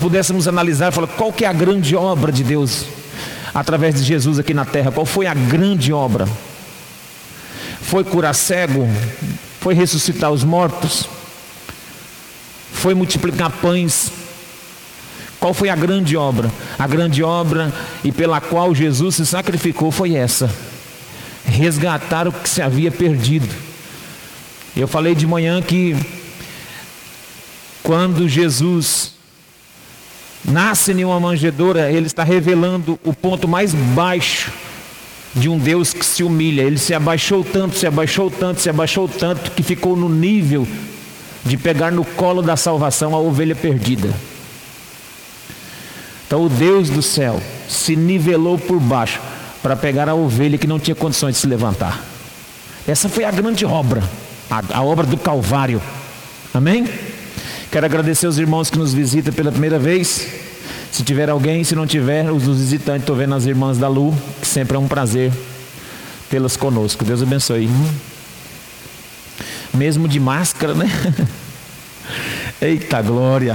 pudéssemos 0.00 0.46
analisar, 0.46 0.92
falar 0.92 1.08
qual 1.08 1.32
que 1.32 1.44
é 1.44 1.48
a 1.48 1.52
grande 1.52 1.96
obra 1.96 2.30
de 2.30 2.44
Deus 2.44 2.86
através 3.52 3.96
de 3.96 4.04
Jesus 4.04 4.38
aqui 4.38 4.54
na 4.54 4.64
terra, 4.64 4.92
qual 4.92 5.04
foi 5.04 5.26
a 5.26 5.34
grande 5.34 5.92
obra? 5.92 6.28
Foi 7.82 8.04
curar 8.04 8.32
cego? 8.32 8.88
Foi 9.60 9.74
ressuscitar 9.74 10.30
os 10.30 10.44
mortos? 10.44 11.08
Foi 12.72 12.94
multiplicar 12.94 13.50
pães? 13.50 14.12
Qual 15.40 15.52
foi 15.52 15.68
a 15.68 15.74
grande 15.74 16.16
obra? 16.16 16.48
A 16.78 16.86
grande 16.86 17.20
obra 17.24 17.72
e 18.04 18.12
pela 18.12 18.40
qual 18.40 18.72
Jesus 18.72 19.16
se 19.16 19.26
sacrificou 19.26 19.90
foi 19.90 20.14
essa: 20.14 20.48
resgatar 21.44 22.28
o 22.28 22.32
que 22.32 22.48
se 22.48 22.62
havia 22.62 22.92
perdido. 22.92 23.52
Eu 24.76 24.86
falei 24.86 25.16
de 25.16 25.26
manhã 25.26 25.60
que 25.60 25.96
quando 27.82 28.28
Jesus 28.28 29.17
nasce 30.44 30.92
em 30.92 31.04
uma 31.04 31.18
manjedoura, 31.20 31.90
ele 31.90 32.06
está 32.06 32.24
revelando 32.24 32.98
o 33.04 33.12
ponto 33.12 33.46
mais 33.46 33.74
baixo 33.74 34.52
de 35.34 35.48
um 35.48 35.58
Deus 35.58 35.92
que 35.92 36.04
se 36.04 36.22
humilha. 36.22 36.62
Ele 36.62 36.78
se 36.78 36.94
abaixou 36.94 37.44
tanto, 37.44 37.76
se 37.76 37.86
abaixou 37.86 38.30
tanto, 38.30 38.60
se 38.60 38.70
abaixou 38.70 39.08
tanto, 39.08 39.50
que 39.52 39.62
ficou 39.62 39.96
no 39.96 40.08
nível 40.08 40.66
de 41.44 41.56
pegar 41.56 41.90
no 41.90 42.04
colo 42.04 42.42
da 42.42 42.56
salvação 42.56 43.14
a 43.14 43.18
ovelha 43.18 43.54
perdida. 43.54 44.12
Então 46.26 46.44
o 46.44 46.48
Deus 46.48 46.90
do 46.90 47.00
céu 47.00 47.40
se 47.68 47.96
nivelou 47.96 48.58
por 48.58 48.78
baixo 48.78 49.20
para 49.62 49.74
pegar 49.74 50.08
a 50.08 50.14
ovelha 50.14 50.58
que 50.58 50.66
não 50.66 50.78
tinha 50.78 50.94
condições 50.94 51.34
de 51.34 51.40
se 51.40 51.46
levantar. 51.46 52.04
Essa 52.86 53.08
foi 53.08 53.24
a 53.24 53.30
grande 53.30 53.64
obra, 53.64 54.02
a, 54.50 54.62
a 54.78 54.82
obra 54.82 55.06
do 55.06 55.16
Calvário. 55.16 55.80
Amém? 56.52 56.86
Quero 57.70 57.84
agradecer 57.84 58.24
aos 58.24 58.38
irmãos 58.38 58.70
que 58.70 58.78
nos 58.78 58.94
visitam 58.94 59.30
pela 59.30 59.52
primeira 59.52 59.78
vez. 59.78 60.26
Se 60.90 61.02
tiver 61.02 61.28
alguém, 61.28 61.62
se 61.64 61.74
não 61.74 61.86
tiver, 61.86 62.30
os 62.32 62.44
visitantes, 62.44 63.02
estou 63.02 63.14
vendo 63.14 63.34
as 63.34 63.44
irmãs 63.44 63.76
da 63.76 63.86
Lu, 63.88 64.16
que 64.40 64.46
sempre 64.46 64.74
é 64.74 64.80
um 64.80 64.88
prazer 64.88 65.30
tê-las 66.30 66.56
conosco. 66.56 67.04
Deus 67.04 67.22
abençoe. 67.22 67.68
Mesmo 69.74 70.08
de 70.08 70.18
máscara, 70.18 70.72
né? 70.72 70.90
Eita 72.58 73.02
glória. 73.02 73.54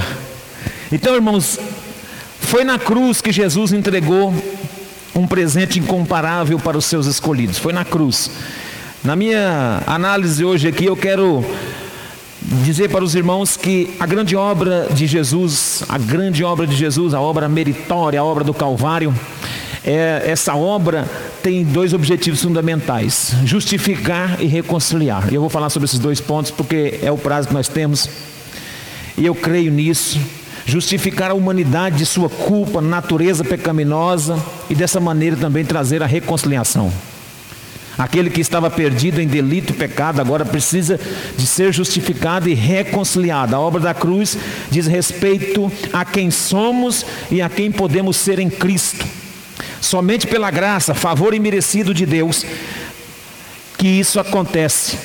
Então, 0.92 1.16
irmãos, 1.16 1.60
foi 2.40 2.64
na 2.64 2.78
cruz 2.78 3.20
que 3.20 3.32
Jesus 3.32 3.74
entregou 3.74 4.32
um 5.16 5.26
presente 5.26 5.80
incomparável 5.80 6.60
para 6.60 6.78
os 6.78 6.86
seus 6.86 7.08
escolhidos. 7.08 7.58
Foi 7.58 7.74
na 7.74 7.84
cruz. 7.84 8.30
Na 9.04 9.16
minha 9.16 9.82
análise 9.88 10.46
hoje 10.46 10.68
aqui, 10.68 10.86
eu 10.86 10.96
quero 10.96 11.44
dizer 12.64 12.90
para 12.90 13.04
os 13.04 13.16
irmãos 13.16 13.58
que 13.58 13.96
a 14.00 14.06
grande 14.06 14.36
obra 14.36 14.88
de 14.92 15.08
Jesus, 15.08 15.84
a 15.90 15.98
grande 15.98 16.44
obra 16.44 16.68
de 16.68 16.76
Jesus, 16.76 17.14
a 17.14 17.22
obra 17.22 17.50
meritória, 17.50 18.20
a 18.20 18.24
obra 18.24 18.44
do 18.44 18.54
Calvário, 18.54 19.14
é, 19.84 20.24
essa 20.26 20.56
obra 20.56 21.10
tem 21.42 21.64
dois 21.64 21.94
objetivos 21.94 22.42
fundamentais: 22.42 23.34
justificar 23.44 24.42
e 24.42 24.46
reconciliar. 24.46 25.32
E 25.32 25.36
eu 25.36 25.42
vou 25.42 25.50
falar 25.50 25.70
sobre 25.70 25.86
esses 25.86 26.00
dois 26.00 26.22
pontos 26.22 26.52
porque 26.52 27.00
é 27.02 27.12
o 27.12 27.18
prazo 27.18 27.48
que 27.48 27.54
nós 27.54 27.68
temos, 27.68 28.10
e 29.18 29.26
eu 29.26 29.36
creio 29.36 29.72
nisso. 29.72 30.20
Justificar 30.66 31.30
a 31.30 31.34
humanidade 31.34 31.98
de 31.98 32.06
sua 32.06 32.30
culpa, 32.30 32.80
natureza 32.80 33.44
pecaminosa, 33.44 34.42
e 34.70 34.76
dessa 34.76 34.98
maneira 34.98 35.36
também 35.36 35.66
trazer 35.66 36.02
a 36.02 36.06
reconciliação. 36.06 36.90
Aquele 37.98 38.30
que 38.30 38.42
estava 38.42 38.72
perdido 38.72 39.22
em 39.22 39.28
delito 39.28 39.72
e 39.72 39.76
pecado 39.76 40.20
agora 40.20 40.44
precisa 40.44 41.00
de 41.38 41.46
ser 41.46 41.72
justificado 41.72 42.50
e 42.50 42.54
reconciliado. 42.54 43.56
A 43.56 43.60
obra 43.60 43.80
da 43.80 43.94
cruz 43.94 44.38
diz 44.72 44.88
respeito 44.88 45.72
a 45.92 46.04
quem 46.04 46.32
somos 46.32 47.06
e 47.30 47.42
a 47.42 47.50
quem 47.50 47.72
podemos 47.72 48.18
ser 48.18 48.40
em 48.40 48.50
Cristo. 48.50 49.06
Somente 49.80 50.26
pela 50.26 50.50
graça, 50.50 50.96
favor 50.96 51.34
imerecido 51.34 51.94
de 51.94 52.06
Deus, 52.06 52.44
que 53.78 53.88
isso 53.88 54.20
acontece. 54.20 54.98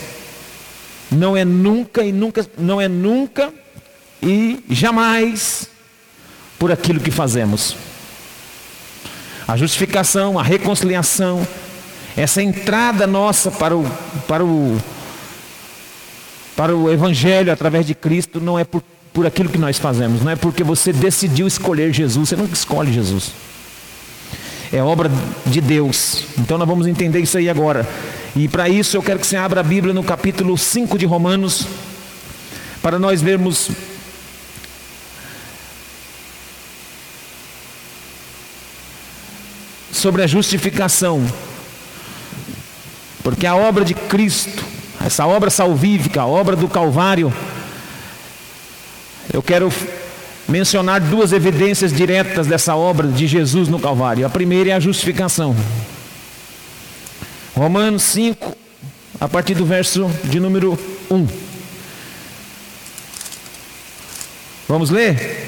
Não 1.10 1.36
é 1.36 1.44
nunca 1.44 2.02
e 2.02 2.12
nunca, 2.12 2.46
não 2.56 2.80
é 2.80 2.88
nunca 2.88 3.52
e 4.22 4.64
jamais 4.70 5.68
por 6.58 6.72
aquilo 6.72 7.00
que 7.00 7.10
fazemos. 7.10 7.76
A 9.46 9.56
justificação, 9.56 10.38
a 10.38 10.42
reconciliação, 10.42 11.46
essa 12.18 12.42
entrada 12.42 13.06
nossa 13.06 13.48
para 13.48 13.76
o, 13.76 13.88
para 14.26 14.44
o, 14.44 14.76
para 16.56 16.74
o 16.74 16.90
Evangelho 16.90 17.52
através 17.52 17.86
de 17.86 17.94
Cristo 17.94 18.40
não 18.40 18.58
é 18.58 18.64
por, 18.64 18.82
por 19.12 19.24
aquilo 19.24 19.48
que 19.48 19.56
nós 19.56 19.78
fazemos, 19.78 20.20
não 20.20 20.32
é 20.32 20.34
porque 20.34 20.64
você 20.64 20.92
decidiu 20.92 21.46
escolher 21.46 21.92
Jesus, 21.92 22.28
você 22.28 22.34
nunca 22.34 22.54
escolhe 22.54 22.92
Jesus. 22.92 23.30
É 24.72 24.82
obra 24.82 25.08
de 25.46 25.60
Deus. 25.60 26.24
Então 26.36 26.58
nós 26.58 26.68
vamos 26.68 26.88
entender 26.88 27.20
isso 27.20 27.38
aí 27.38 27.48
agora. 27.48 27.88
E 28.34 28.48
para 28.48 28.68
isso 28.68 28.96
eu 28.96 29.02
quero 29.02 29.20
que 29.20 29.26
você 29.26 29.36
abra 29.36 29.60
a 29.60 29.62
Bíblia 29.62 29.94
no 29.94 30.02
capítulo 30.02 30.58
5 30.58 30.98
de 30.98 31.06
Romanos, 31.06 31.66
para 32.82 32.98
nós 32.98 33.22
vermos 33.22 33.70
sobre 39.92 40.22
a 40.22 40.26
justificação 40.26 41.24
porque 43.28 43.46
a 43.46 43.54
obra 43.54 43.84
de 43.84 43.92
Cristo, 43.92 44.64
essa 45.04 45.26
obra 45.26 45.50
salvífica, 45.50 46.22
a 46.22 46.26
obra 46.26 46.56
do 46.56 46.66
Calvário, 46.66 47.30
eu 49.30 49.42
quero 49.42 49.70
mencionar 50.48 50.98
duas 50.98 51.30
evidências 51.34 51.92
diretas 51.92 52.46
dessa 52.46 52.74
obra 52.74 53.06
de 53.06 53.26
Jesus 53.26 53.68
no 53.68 53.78
Calvário. 53.78 54.24
A 54.24 54.30
primeira 54.30 54.70
é 54.70 54.72
a 54.72 54.80
justificação. 54.80 55.54
Romanos 57.54 58.02
5, 58.04 58.56
a 59.20 59.28
partir 59.28 59.52
do 59.52 59.66
verso 59.66 60.10
de 60.24 60.40
número 60.40 60.78
1. 61.10 61.28
Vamos 64.66 64.88
ler? 64.88 65.47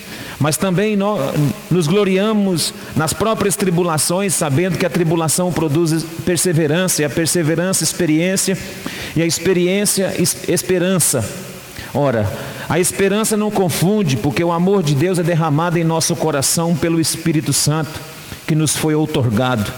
mas 0.41 0.57
também 0.57 0.95
nós 0.95 1.35
nos 1.69 1.85
gloriamos 1.85 2.73
nas 2.95 3.13
próprias 3.13 3.55
tribulações, 3.55 4.33
sabendo 4.33 4.75
que 4.75 4.85
a 4.87 4.89
tribulação 4.89 5.53
produz 5.53 6.03
perseverança, 6.25 7.03
e 7.03 7.05
a 7.05 7.09
perseverança, 7.11 7.83
experiência, 7.83 8.57
e 9.15 9.21
a 9.21 9.25
experiência, 9.25 10.11
esperança. 10.47 11.23
Ora, 11.93 12.27
a 12.67 12.79
esperança 12.79 13.37
não 13.37 13.51
confunde, 13.51 14.17
porque 14.17 14.43
o 14.43 14.51
amor 14.51 14.81
de 14.81 14.95
Deus 14.95 15.19
é 15.19 15.23
derramado 15.23 15.77
em 15.77 15.83
nosso 15.83 16.15
coração 16.15 16.75
pelo 16.75 16.99
Espírito 16.99 17.53
Santo 17.53 17.99
que 18.47 18.55
nos 18.55 18.75
foi 18.75 18.95
outorgado. 18.95 19.71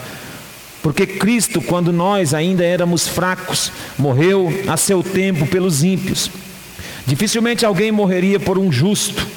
Porque 0.81 1.05
Cristo, 1.05 1.61
quando 1.61 1.91
nós 1.91 2.33
ainda 2.33 2.63
éramos 2.63 3.05
fracos, 3.05 3.69
morreu 3.99 4.49
a 4.65 4.77
seu 4.77 5.03
tempo 5.03 5.45
pelos 5.45 5.83
ímpios. 5.83 6.31
Dificilmente 7.05 7.65
alguém 7.65 7.91
morreria 7.91 8.39
por 8.39 8.57
um 8.57 8.71
justo 8.71 9.27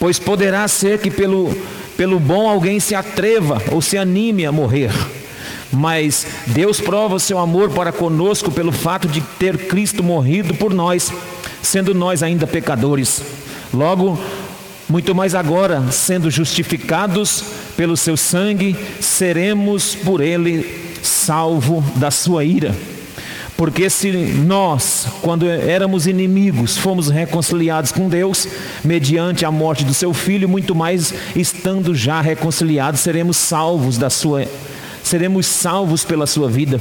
pois 0.00 0.18
poderá 0.18 0.66
ser 0.66 0.98
que 0.98 1.10
pelo, 1.10 1.54
pelo 1.96 2.18
bom 2.18 2.48
alguém 2.48 2.80
se 2.80 2.94
atreva 2.94 3.62
ou 3.70 3.82
se 3.82 3.98
anime 3.98 4.46
a 4.46 4.50
morrer. 4.50 4.90
Mas 5.70 6.26
Deus 6.46 6.80
prova 6.80 7.14
o 7.14 7.20
seu 7.20 7.38
amor 7.38 7.70
para 7.70 7.92
conosco 7.92 8.50
pelo 8.50 8.72
fato 8.72 9.06
de 9.06 9.20
ter 9.20 9.68
Cristo 9.68 10.02
morrido 10.02 10.54
por 10.54 10.74
nós, 10.74 11.12
sendo 11.62 11.94
nós 11.94 12.22
ainda 12.22 12.46
pecadores. 12.46 13.22
Logo, 13.72 14.18
muito 14.88 15.14
mais 15.14 15.34
agora, 15.34 15.92
sendo 15.92 16.30
justificados 16.30 17.44
pelo 17.76 17.96
seu 17.96 18.16
sangue, 18.16 18.74
seremos 19.00 19.94
por 19.94 20.20
ele 20.20 20.96
salvo 21.02 21.84
da 21.96 22.10
sua 22.10 22.42
ira. 22.44 22.74
Porque 23.60 23.90
se 23.90 24.10
nós, 24.10 25.06
quando 25.20 25.46
éramos 25.46 26.06
inimigos, 26.06 26.78
fomos 26.78 27.10
reconciliados 27.10 27.92
com 27.92 28.08
Deus, 28.08 28.48
mediante 28.82 29.44
a 29.44 29.50
morte 29.50 29.84
do 29.84 29.92
seu 29.92 30.14
filho, 30.14 30.48
muito 30.48 30.74
mais 30.74 31.12
estando 31.36 31.94
já 31.94 32.22
reconciliados, 32.22 33.00
seremos 33.00 33.36
salvos 33.36 33.98
da 33.98 34.08
sua 34.08 34.46
seremos 35.02 35.44
salvos 35.44 36.02
pela 36.04 36.26
sua 36.26 36.48
vida. 36.48 36.80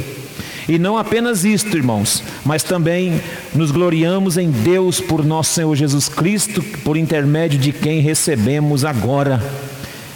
E 0.70 0.80
não 0.80 0.98
apenas 0.98 1.44
isto, 1.44 1.76
irmãos, 1.76 2.24
mas 2.46 2.64
também 2.64 3.22
nos 3.54 3.72
gloriamos 3.72 4.38
em 4.38 4.50
Deus 4.50 5.02
por 5.02 5.26
nosso 5.26 5.56
Senhor 5.56 5.76
Jesus 5.76 6.08
Cristo, 6.08 6.64
por 6.86 6.96
intermédio 6.96 7.60
de 7.60 7.74
quem 7.74 8.00
recebemos 8.00 8.86
agora 8.86 9.44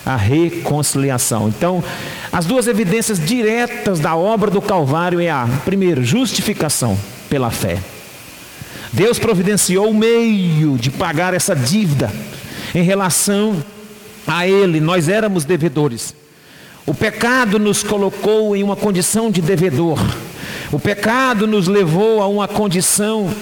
a 0.05 0.15
reconciliação. 0.15 1.47
Então, 1.47 1.83
as 2.31 2.45
duas 2.45 2.67
evidências 2.67 3.19
diretas 3.19 4.00
da 4.00 4.15
obra 4.15 4.51
do 4.51 4.61
Calvário 4.61 5.19
é 5.19 5.29
a, 5.29 5.47
primeiro, 5.63 6.03
justificação 6.03 6.97
pela 7.29 7.50
fé. 7.50 7.79
Deus 8.91 9.17
providenciou 9.17 9.89
o 9.89 9.94
meio 9.94 10.77
de 10.77 10.91
pagar 10.91 11.33
essa 11.33 11.55
dívida 11.55 12.11
em 12.75 12.83
relação 12.83 13.63
a 14.27 14.47
Ele, 14.47 14.79
nós 14.79 15.09
éramos 15.09 15.45
devedores. 15.45 16.13
O 16.85 16.94
pecado 16.94 17.57
nos 17.57 17.81
colocou 17.81 18.55
em 18.55 18.63
uma 18.63 18.75
condição 18.75 19.31
de 19.31 19.41
devedor. 19.41 20.00
O 20.71 20.79
pecado 20.79 21.47
nos 21.47 21.67
levou 21.67 22.21
a 22.21 22.27
uma 22.27 22.47
condição 22.47 23.33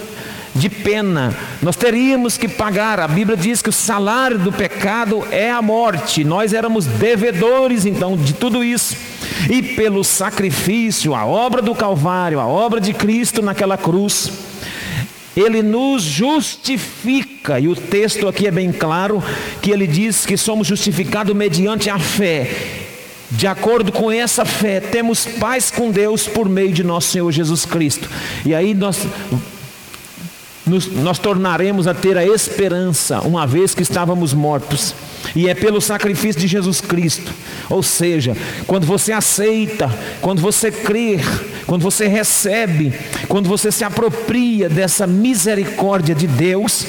de 0.53 0.69
pena. 0.69 1.33
Nós 1.61 1.75
teríamos 1.75 2.37
que 2.37 2.47
pagar. 2.47 2.99
A 2.99 3.07
Bíblia 3.07 3.37
diz 3.37 3.61
que 3.61 3.69
o 3.69 3.73
salário 3.73 4.37
do 4.37 4.51
pecado 4.51 5.25
é 5.31 5.51
a 5.51 5.61
morte. 5.61 6.23
Nós 6.23 6.53
éramos 6.53 6.85
devedores 6.85 7.85
então 7.85 8.17
de 8.17 8.33
tudo 8.33 8.63
isso. 8.63 8.95
E 9.49 9.61
pelo 9.61 10.03
sacrifício, 10.03 11.15
a 11.15 11.25
obra 11.25 11.61
do 11.61 11.73
Calvário, 11.73 12.39
a 12.39 12.47
obra 12.47 12.79
de 12.79 12.93
Cristo 12.93 13.41
naquela 13.41 13.77
cruz, 13.77 14.31
ele 15.35 15.61
nos 15.61 16.03
justifica, 16.03 17.59
e 17.59 17.67
o 17.67 17.75
texto 17.75 18.27
aqui 18.27 18.47
é 18.47 18.51
bem 18.51 18.71
claro, 18.71 19.23
que 19.61 19.71
ele 19.71 19.87
diz 19.87 20.25
que 20.25 20.35
somos 20.35 20.67
justificados 20.67 21.35
mediante 21.35 21.89
a 21.89 21.97
fé. 21.97 22.49
De 23.31 23.47
acordo 23.47 23.93
com 23.93 24.11
essa 24.11 24.43
fé, 24.43 24.81
temos 24.81 25.25
paz 25.25 25.71
com 25.71 25.89
Deus 25.89 26.27
por 26.27 26.49
meio 26.49 26.73
de 26.73 26.83
nosso 26.83 27.11
Senhor 27.11 27.31
Jesus 27.31 27.65
Cristo. 27.65 28.09
E 28.45 28.53
aí 28.53 28.73
nós 28.73 29.07
nos, 30.71 30.87
nós 30.87 31.19
tornaremos 31.19 31.85
a 31.85 31.93
ter 31.93 32.17
a 32.17 32.25
esperança, 32.25 33.19
uma 33.21 33.45
vez 33.45 33.75
que 33.75 33.83
estávamos 33.83 34.33
mortos, 34.33 34.95
e 35.35 35.49
é 35.49 35.53
pelo 35.53 35.81
sacrifício 35.81 36.39
de 36.39 36.47
Jesus 36.47 36.79
Cristo. 36.79 37.31
Ou 37.69 37.83
seja, 37.83 38.35
quando 38.65 38.87
você 38.87 39.11
aceita, 39.11 39.93
quando 40.21 40.41
você 40.41 40.71
crê, 40.71 41.19
quando 41.67 41.81
você 41.81 42.07
recebe, 42.07 42.93
quando 43.27 43.49
você 43.49 43.71
se 43.71 43.83
apropria 43.83 44.69
dessa 44.69 45.05
misericórdia 45.05 46.15
de 46.15 46.25
Deus, 46.25 46.85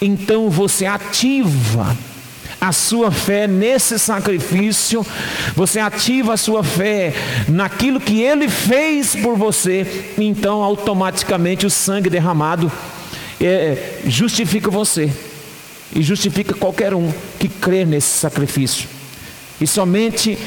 então 0.00 0.48
você 0.48 0.86
ativa 0.86 1.96
a 2.64 2.72
sua 2.72 3.10
fé 3.10 3.46
nesse 3.46 3.98
sacrifício, 3.98 5.04
você 5.54 5.78
ativa 5.78 6.32
a 6.32 6.36
sua 6.36 6.64
fé 6.64 7.12
naquilo 7.46 8.00
que 8.00 8.22
ele 8.22 8.48
fez 8.48 9.14
por 9.14 9.36
você, 9.36 9.86
então 10.16 10.62
automaticamente 10.62 11.66
o 11.66 11.70
sangue 11.70 12.08
derramado 12.08 12.72
é, 13.38 14.00
justifica 14.06 14.70
você 14.70 15.12
e 15.94 16.02
justifica 16.02 16.54
qualquer 16.54 16.94
um 16.94 17.12
que 17.38 17.48
crê 17.48 17.84
nesse 17.84 18.18
sacrifício. 18.18 18.88
E 19.60 19.66
somente 19.66 20.38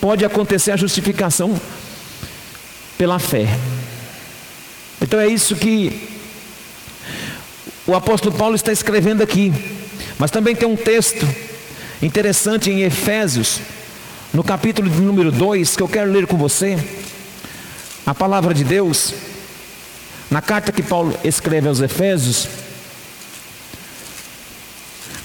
pode 0.00 0.24
acontecer 0.24 0.70
a 0.70 0.76
justificação 0.76 1.60
pela 2.96 3.18
fé. 3.18 3.46
Então 5.02 5.20
é 5.20 5.28
isso 5.28 5.54
que 5.54 6.08
o 7.86 7.94
apóstolo 7.94 8.34
Paulo 8.34 8.54
está 8.54 8.72
escrevendo 8.72 9.22
aqui. 9.22 9.52
Mas 10.18 10.30
também 10.32 10.56
tem 10.56 10.66
um 10.66 10.74
texto 10.74 11.26
interessante 12.02 12.70
em 12.70 12.82
Efésios, 12.82 13.60
no 14.32 14.44
capítulo 14.44 14.88
de 14.88 15.00
número 15.00 15.32
2, 15.32 15.76
que 15.76 15.82
eu 15.82 15.88
quero 15.88 16.10
ler 16.10 16.26
com 16.26 16.36
você, 16.36 16.78
a 18.06 18.14
palavra 18.14 18.54
de 18.54 18.62
Deus, 18.62 19.12
na 20.30 20.40
carta 20.40 20.70
que 20.70 20.82
Paulo 20.82 21.18
escreve 21.24 21.68
aos 21.68 21.80
Efésios, 21.80 22.48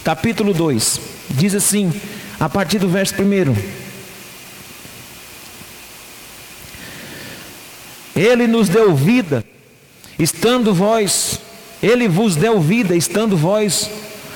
capítulo 0.02 0.52
2, 0.52 1.00
diz 1.30 1.54
assim, 1.54 1.92
a 2.40 2.48
partir 2.48 2.78
do 2.78 2.88
verso 2.88 3.14
1. 3.14 3.84
Ele 8.16 8.46
nos 8.46 8.68
deu 8.68 8.94
vida, 8.94 9.44
estando 10.18 10.74
vós, 10.74 11.40
Ele 11.82 12.08
vos 12.08 12.36
deu 12.36 12.60
vida, 12.60 12.96
estando 12.96 13.36
vós 13.36 13.90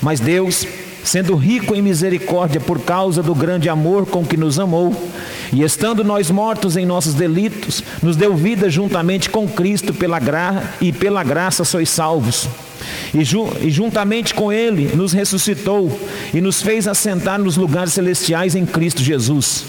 Mas 0.00 0.20
Deus, 0.20 0.66
sendo 1.04 1.34
rico 1.34 1.74
em 1.74 1.82
misericórdia 1.82 2.60
por 2.60 2.80
causa 2.80 3.22
do 3.22 3.34
grande 3.34 3.68
amor 3.68 4.06
com 4.06 4.24
que 4.24 4.36
nos 4.36 4.58
amou, 4.58 4.94
e 5.52 5.62
estando 5.62 6.04
nós 6.04 6.30
mortos 6.30 6.76
em 6.76 6.86
nossos 6.86 7.14
delitos, 7.14 7.82
nos 8.02 8.16
deu 8.16 8.36
vida 8.36 8.68
juntamente 8.68 9.30
com 9.30 9.48
Cristo 9.48 9.94
pela 9.94 10.18
graça 10.18 10.62
e 10.80 10.92
pela 10.92 11.24
graça 11.24 11.64
sois 11.64 11.88
salvos. 11.88 12.48
E, 13.14 13.24
ju 13.24 13.48
e, 13.60 13.70
juntamente 13.70 14.34
com 14.34 14.52
Ele 14.52 14.94
nos 14.94 15.12
ressuscitou 15.12 15.98
e 16.32 16.40
nos 16.40 16.62
fez 16.62 16.86
assentar 16.86 17.38
nos 17.38 17.56
lugares 17.56 17.92
celestiais 17.92 18.54
em 18.54 18.66
Cristo 18.66 19.02
Jesus, 19.02 19.64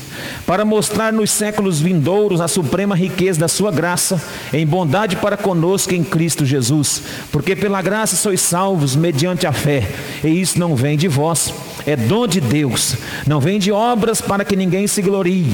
para 0.46 0.66
mostrar 0.66 1.14
nos 1.14 1.32
séculos 1.32 1.80
vindouros 1.80 2.42
a 2.42 2.48
suprema 2.48 2.96
riqueza 2.96 3.40
da 3.40 3.48
Sua 3.48 3.72
graça, 3.72 4.22
em 4.54 4.66
bondade 4.66 5.16
para 5.16 5.38
conosco 5.38 5.94
em 5.94 6.04
Cristo 6.04 6.46
Jesus. 6.46 7.02
Porque 7.32 7.56
pela 7.56 7.82
graça 7.82 8.16
sois 8.16 8.42
salvos 8.42 8.96
mediante 8.96 9.48
a 9.48 9.54
fé, 9.54 9.88
e 10.24 10.28
isso 10.28 10.60
não 10.60 10.76
vem 10.76 10.98
de 10.98 11.08
vós, 11.08 11.54
é 11.86 11.96
dom 11.96 12.28
de 12.28 12.42
Deus, 12.42 12.96
não 13.26 13.40
vem 13.40 13.60
de 13.60 13.72
obras 13.72 14.22
para 14.22 14.44
que 14.44 14.56
ninguém 14.56 14.88
se 14.88 15.02
glorie, 15.02 15.52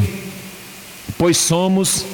pois 1.18 1.38
somos 1.38 2.06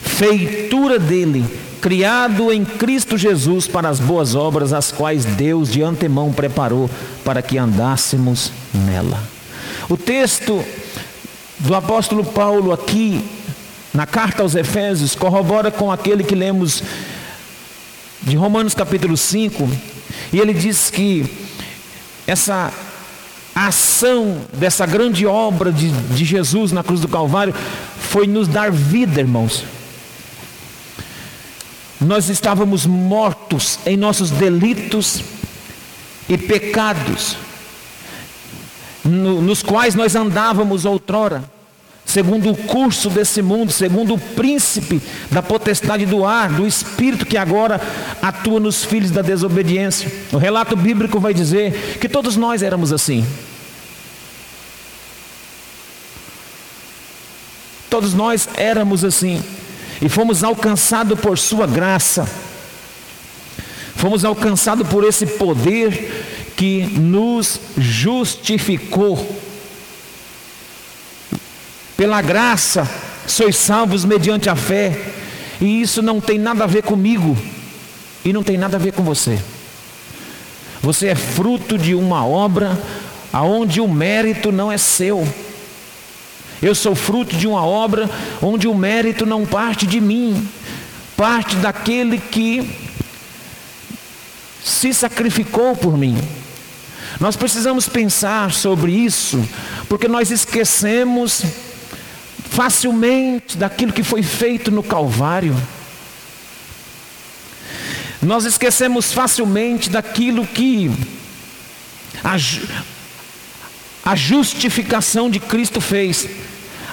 feitura 0.00 0.98
dele 0.98 1.44
criado 1.80 2.52
em 2.52 2.64
Cristo 2.64 3.16
Jesus 3.16 3.66
para 3.66 3.88
as 3.88 4.00
boas 4.00 4.34
obras, 4.34 4.72
as 4.72 4.90
quais 4.90 5.24
Deus 5.24 5.70
de 5.70 5.82
antemão 5.82 6.32
preparou 6.32 6.90
para 7.24 7.42
que 7.42 7.58
andássemos 7.58 8.50
nela. 8.72 9.22
O 9.88 9.96
texto 9.96 10.64
do 11.58 11.74
apóstolo 11.74 12.24
Paulo 12.24 12.72
aqui, 12.72 13.24
na 13.94 14.06
carta 14.06 14.42
aos 14.42 14.54
Efésios, 14.54 15.14
corrobora 15.14 15.70
com 15.70 15.90
aquele 15.90 16.24
que 16.24 16.34
lemos 16.34 16.82
de 18.22 18.36
Romanos 18.36 18.74
capítulo 18.74 19.16
5, 19.16 19.68
e 20.32 20.40
ele 20.40 20.52
diz 20.52 20.90
que 20.90 21.24
essa 22.26 22.72
ação 23.54 24.38
dessa 24.52 24.84
grande 24.84 25.24
obra 25.26 25.72
de, 25.72 25.88
de 25.90 26.24
Jesus 26.24 26.72
na 26.72 26.82
cruz 26.82 27.00
do 27.00 27.08
Calvário 27.08 27.54
foi 27.98 28.26
nos 28.26 28.48
dar 28.48 28.70
vida, 28.70 29.20
irmãos 29.20 29.75
nós 32.00 32.28
estávamos 32.28 32.84
mortos 32.84 33.78
em 33.86 33.96
nossos 33.96 34.30
delitos 34.30 35.22
e 36.28 36.36
pecados, 36.36 37.36
no, 39.04 39.40
nos 39.40 39.62
quais 39.62 39.94
nós 39.94 40.14
andávamos 40.14 40.84
outrora, 40.84 41.44
segundo 42.04 42.50
o 42.50 42.56
curso 42.56 43.08
desse 43.08 43.40
mundo, 43.40 43.72
segundo 43.72 44.14
o 44.14 44.18
príncipe 44.18 45.00
da 45.30 45.42
potestade 45.42 46.04
do 46.04 46.24
ar, 46.24 46.50
do 46.50 46.66
espírito 46.66 47.24
que 47.24 47.36
agora 47.36 47.80
atua 48.20 48.60
nos 48.60 48.84
filhos 48.84 49.10
da 49.10 49.22
desobediência. 49.22 50.12
O 50.32 50.36
relato 50.36 50.76
bíblico 50.76 51.18
vai 51.18 51.32
dizer 51.32 51.98
que 52.00 52.08
todos 52.08 52.36
nós 52.36 52.62
éramos 52.62 52.92
assim. 52.92 53.24
Todos 57.88 58.12
nós 58.12 58.48
éramos 58.56 59.04
assim 59.04 59.42
e 60.00 60.08
fomos 60.08 60.44
alcançados 60.44 61.18
por 61.18 61.38
Sua 61.38 61.66
graça, 61.66 62.28
fomos 63.94 64.24
alcançados 64.24 64.86
por 64.88 65.04
esse 65.04 65.26
poder 65.26 66.52
que 66.56 66.82
nos 66.98 67.60
justificou. 67.76 69.44
Pela 71.96 72.20
graça, 72.20 72.88
sois 73.26 73.56
salvos 73.56 74.04
mediante 74.04 74.50
a 74.50 74.56
fé, 74.56 75.12
e 75.60 75.80
isso 75.80 76.02
não 76.02 76.20
tem 76.20 76.38
nada 76.38 76.64
a 76.64 76.66
ver 76.66 76.82
comigo, 76.82 77.36
e 78.24 78.32
não 78.32 78.42
tem 78.42 78.58
nada 78.58 78.76
a 78.76 78.80
ver 78.80 78.92
com 78.92 79.02
você. 79.02 79.38
Você 80.82 81.08
é 81.08 81.14
fruto 81.14 81.78
de 81.78 81.94
uma 81.94 82.26
obra 82.26 82.78
aonde 83.32 83.80
o 83.80 83.88
mérito 83.88 84.52
não 84.52 84.70
é 84.70 84.78
seu. 84.78 85.26
Eu 86.62 86.74
sou 86.74 86.94
fruto 86.94 87.36
de 87.36 87.46
uma 87.46 87.64
obra 87.64 88.08
onde 88.40 88.66
o 88.66 88.74
mérito 88.74 89.26
não 89.26 89.44
parte 89.44 89.86
de 89.86 90.00
mim, 90.00 90.48
parte 91.16 91.56
daquele 91.56 92.18
que 92.18 92.68
se 94.64 94.92
sacrificou 94.92 95.76
por 95.76 95.96
mim. 95.96 96.16
Nós 97.20 97.36
precisamos 97.36 97.88
pensar 97.88 98.52
sobre 98.52 98.92
isso, 98.92 99.42
porque 99.88 100.08
nós 100.08 100.30
esquecemos 100.30 101.42
facilmente 102.50 103.56
daquilo 103.56 103.92
que 103.92 104.02
foi 104.02 104.22
feito 104.22 104.70
no 104.70 104.82
Calvário. 104.82 105.56
Nós 108.22 108.44
esquecemos 108.44 109.12
facilmente 109.12 109.88
daquilo 109.88 110.46
que 110.46 110.90
a, 114.06 114.14
justificação 114.14 115.28
de 115.28 115.40
Cristo 115.40 115.80
fez. 115.80 116.28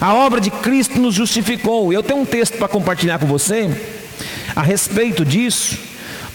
A 0.01 0.13
obra 0.13 0.41
de 0.41 0.49
Cristo 0.49 0.99
nos 0.99 1.13
justificou. 1.13 1.93
Eu 1.93 2.03
tenho 2.03 2.19
um 2.19 2.25
texto 2.25 2.57
para 2.57 2.67
compartilhar 2.67 3.19
com 3.19 3.27
você 3.27 3.69
a 4.55 4.61
respeito 4.61 5.23
disso, 5.23 5.77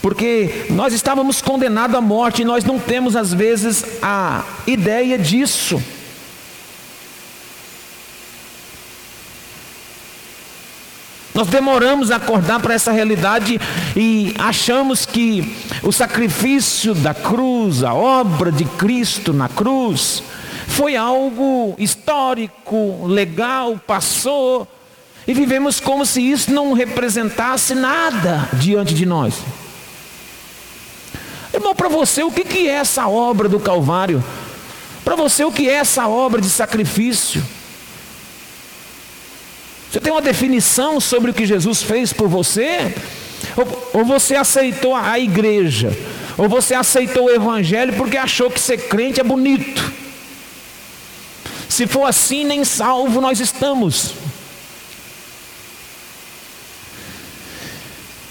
porque 0.01 0.67
nós 0.71 0.95
estávamos 0.95 1.43
condenados 1.43 1.97
à 1.97 2.01
morte 2.01 2.43
e 2.43 2.45
nós 2.45 2.65
não 2.65 2.79
temos 2.79 3.17
às 3.17 3.35
vezes 3.35 3.85
a 4.01 4.45
ideia 4.67 5.19
disso. 5.19 5.83
Nós 11.35 11.47
demoramos 11.47 12.11
a 12.11 12.17
acordar 12.17 12.59
para 12.59 12.75
essa 12.75 12.91
realidade 12.91 13.61
e 13.97 14.35
achamos 14.39 15.07
que 15.07 15.57
o 15.85 15.93
sacrifício 15.93 16.95
da 16.95 17.15
cruz, 17.15 17.85
a 17.85 17.95
obra 17.95 18.51
de 18.51 18.65
Cristo 18.65 19.33
na 19.33 19.49
cruz, 19.49 20.23
foi 20.69 20.95
algo 20.95 21.75
histórico, 21.79 23.07
legal, 23.07 23.81
passou, 23.85 24.69
e 25.27 25.33
vivemos 25.33 25.81
como 25.81 26.07
se 26.07 26.23
isso 26.23 26.53
não 26.53 26.73
representasse 26.73 27.75
nada 27.75 28.49
diante 28.53 28.95
de 28.95 29.05
nós. 29.05 29.35
Irmão, 31.53 31.75
para 31.75 31.89
você, 31.89 32.23
o 32.23 32.31
que 32.31 32.69
é 32.69 32.73
essa 32.73 33.09
obra 33.09 33.49
do 33.49 33.59
Calvário? 33.59 34.23
Para 35.05 35.17
você, 35.17 35.43
o 35.45 35.51
que 35.51 35.69
é 35.69 35.75
essa 35.75 36.07
obra 36.07 36.41
de 36.41 36.49
sacrifício? 36.49 37.43
Você 39.91 39.99
tem 39.99 40.13
uma 40.13 40.23
definição 40.23 41.01
sobre 41.01 41.31
o 41.31 41.35
que 41.35 41.47
Jesus 41.47 41.83
fez 41.83 42.13
por 42.13 42.29
você? 42.29 42.95
Ou, 43.57 43.91
ou 43.95 44.05
você 44.05 44.37
aceitou 44.37 44.95
a 44.95 45.19
igreja? 45.19 45.91
Ou 46.37 46.49
você 46.49 46.75
aceitou 46.75 47.25
o 47.25 47.31
evangelho 47.31 47.95
porque 47.95 48.17
achou 48.17 48.51
que 48.51 48.61
ser 48.61 48.89
crente 48.89 49.21
é 49.21 49.25
bonito? 49.25 49.98
Se 51.79 51.87
for 51.87 52.07
assim, 52.07 52.43
nem 52.43 52.65
salvo 52.65 53.21
nós 53.21 53.39
estamos. 53.39 54.13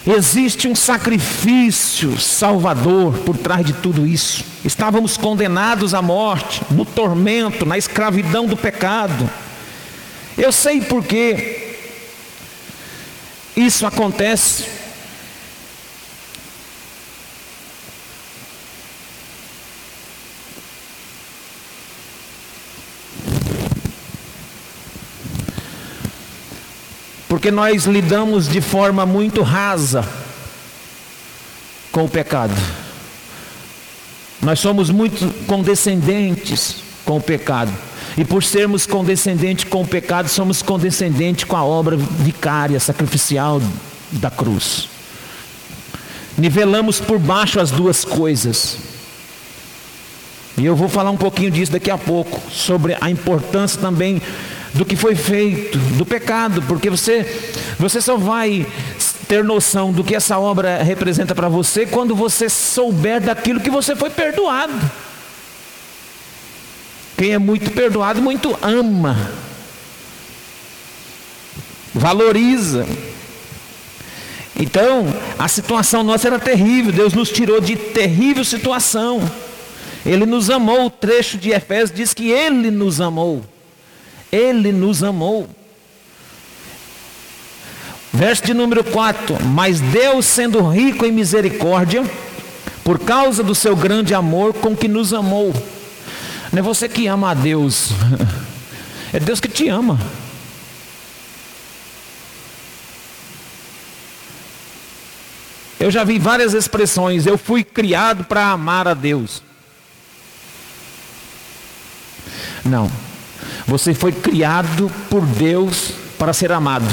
Existe 0.05 0.67
um 0.67 0.75
sacrifício 0.75 2.19
salvador 2.19 3.19
por 3.19 3.37
trás 3.37 3.65
de 3.65 3.71
tudo 3.71 4.05
isso. 4.05 4.43
Estávamos 4.65 5.15
condenados 5.15 5.93
à 5.93 6.01
morte, 6.01 6.61
no 6.71 6.83
tormento, 6.83 7.65
na 7.65 7.77
escravidão 7.77 8.47
do 8.47 8.57
pecado. 8.57 9.29
Eu 10.37 10.51
sei 10.51 10.81
por 10.81 11.05
que 11.05 11.73
isso 13.55 13.85
acontece. 13.87 14.65
Porque 27.27 27.51
nós 27.51 27.85
lidamos 27.85 28.47
de 28.47 28.61
forma 28.61 29.05
muito 29.05 29.41
rasa 29.41 30.07
com 31.91 32.05
o 32.05 32.09
pecado. 32.09 32.53
Nós 34.41 34.59
somos 34.59 34.89
muito 34.89 35.27
condescendentes 35.45 36.77
com 37.03 37.17
o 37.17 37.21
pecado. 37.21 37.71
E 38.17 38.23
por 38.23 38.43
sermos 38.43 38.85
condescendentes 38.85 39.65
com 39.65 39.81
o 39.81 39.87
pecado, 39.87 40.29
somos 40.29 40.61
condescendentes 40.61 41.43
com 41.43 41.55
a 41.55 41.63
obra 41.63 41.97
vicária, 41.97 42.79
sacrificial 42.79 43.61
da 44.11 44.31
cruz. 44.31 44.87
Nivelamos 46.37 46.99
por 46.99 47.19
baixo 47.19 47.59
as 47.59 47.71
duas 47.71 48.05
coisas. 48.05 48.77
E 50.57 50.65
eu 50.65 50.75
vou 50.75 50.87
falar 50.89 51.11
um 51.11 51.17
pouquinho 51.17 51.51
disso 51.51 51.71
daqui 51.71 51.91
a 51.91 51.97
pouco, 51.97 52.41
sobre 52.51 52.97
a 52.99 53.09
importância 53.09 53.79
também 53.79 54.21
do 54.77 54.85
que 54.85 54.95
foi 54.95 55.15
feito, 55.15 55.77
do 55.77 56.05
pecado, 56.05 56.61
porque 56.61 56.89
você, 56.89 57.25
você 57.79 57.99
só 57.99 58.15
vai 58.15 58.65
ter 59.27 59.43
noção 59.43 59.91
do 59.91 60.03
que 60.03 60.15
essa 60.15 60.37
obra 60.37 60.81
representa 60.83 61.33
para 61.33 61.49
você 61.49 61.85
quando 61.85 62.15
você 62.15 62.47
souber 62.47 63.19
daquilo 63.19 63.59
que 63.59 63.71
você 63.71 63.95
foi 63.95 64.11
perdoado. 64.11 64.73
Quem 67.17 67.31
é 67.31 67.39
muito 67.39 67.71
perdoado, 67.71 68.21
muito 68.21 68.55
ama, 68.61 69.17
valoriza. 71.93 72.85
Então, 74.59 75.07
a 75.39 75.47
situação 75.47 76.03
nossa 76.03 76.27
era 76.27 76.39
terrível, 76.39 76.91
Deus 76.91 77.13
nos 77.13 77.29
tirou 77.29 77.59
de 77.59 77.75
terrível 77.75 78.43
situação. 78.43 79.19
Ele 80.05 80.25
nos 80.27 80.51
amou, 80.51 80.85
o 80.85 80.89
trecho 80.89 81.37
de 81.37 81.49
Efésios 81.49 81.91
diz 81.91 82.13
que 82.13 82.29
Ele 82.29 82.69
nos 82.69 83.01
amou. 83.01 83.43
Ele 84.31 84.71
nos 84.71 85.03
amou. 85.03 85.49
Verso 88.11 88.45
de 88.45 88.53
número 88.53 88.83
4: 88.83 89.43
Mas 89.45 89.79
Deus, 89.79 90.25
sendo 90.25 90.67
rico 90.67 91.05
em 91.05 91.11
misericórdia, 91.11 92.03
por 92.83 92.99
causa 92.99 93.43
do 93.43 93.53
seu 93.53 93.75
grande 93.75 94.13
amor 94.13 94.53
com 94.53 94.75
que 94.75 94.87
nos 94.87 95.13
amou, 95.13 95.53
não 96.51 96.59
é 96.59 96.61
você 96.61 96.89
que 96.89 97.05
ama 97.07 97.31
a 97.31 97.33
Deus, 97.33 97.89
é 99.13 99.19
Deus 99.19 99.39
que 99.39 99.47
te 99.47 99.67
ama. 99.67 99.99
Eu 105.79 105.91
já 105.91 106.03
vi 106.03 106.17
várias 106.17 106.55
expressões, 106.55 107.27
eu 107.27 107.37
fui 107.37 107.63
criado 107.63 108.23
para 108.23 108.47
amar 108.47 108.87
a 108.87 108.95
Deus. 108.95 109.43
Não, 112.65 112.91
você 113.67 113.93
foi 113.93 114.13
criado 114.13 114.89
por 115.09 115.25
Deus 115.25 115.91
para 116.17 116.31
ser 116.31 116.53
amado. 116.53 116.87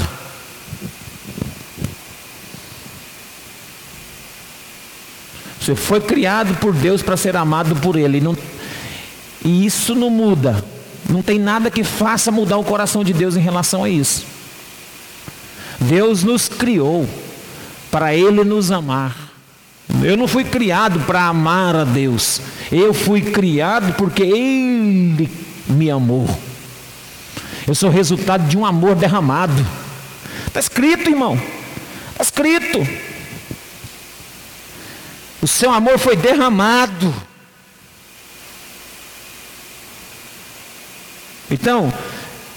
Você 5.60 5.76
foi 5.76 6.00
criado 6.00 6.52
por 6.56 6.74
Deus 6.74 7.00
para 7.00 7.16
ser 7.16 7.36
amado 7.36 7.76
por 7.76 7.94
Ele. 7.96 8.20
Não, 8.20 8.36
e 9.44 9.64
isso 9.64 9.94
não 9.94 10.10
muda. 10.10 10.64
Não 11.08 11.22
tem 11.22 11.38
nada 11.38 11.70
que 11.70 11.84
faça 11.84 12.32
mudar 12.32 12.58
o 12.58 12.64
coração 12.64 13.04
de 13.04 13.12
Deus 13.12 13.36
em 13.36 13.40
relação 13.40 13.84
a 13.84 13.88
isso. 13.88 14.26
Deus 15.78 16.24
nos 16.24 16.48
criou 16.48 17.08
para 17.88 18.16
Ele 18.16 18.42
nos 18.42 18.72
amar. 18.72 19.16
Eu 20.02 20.16
não 20.16 20.26
fui 20.26 20.42
criado 20.42 20.98
para 21.06 21.22
amar 21.28 21.76
a 21.76 21.84
Deus. 21.84 22.40
Eu 22.72 22.92
fui 22.92 23.20
criado 23.20 23.94
porque 23.94 24.24
Ele 24.24 25.30
me 25.68 25.88
amou. 25.88 26.28
Eu 27.66 27.74
sou 27.74 27.88
resultado 27.88 28.46
de 28.46 28.58
um 28.58 28.66
amor 28.66 28.94
derramado. 28.94 29.66
Está 30.46 30.60
escrito, 30.60 31.08
irmão. 31.08 31.40
Está 32.12 32.22
escrito. 32.22 32.78
O 35.40 35.46
seu 35.46 35.70
amor 35.70 35.98
foi 35.98 36.14
derramado. 36.14 37.14
Então, 41.50 41.92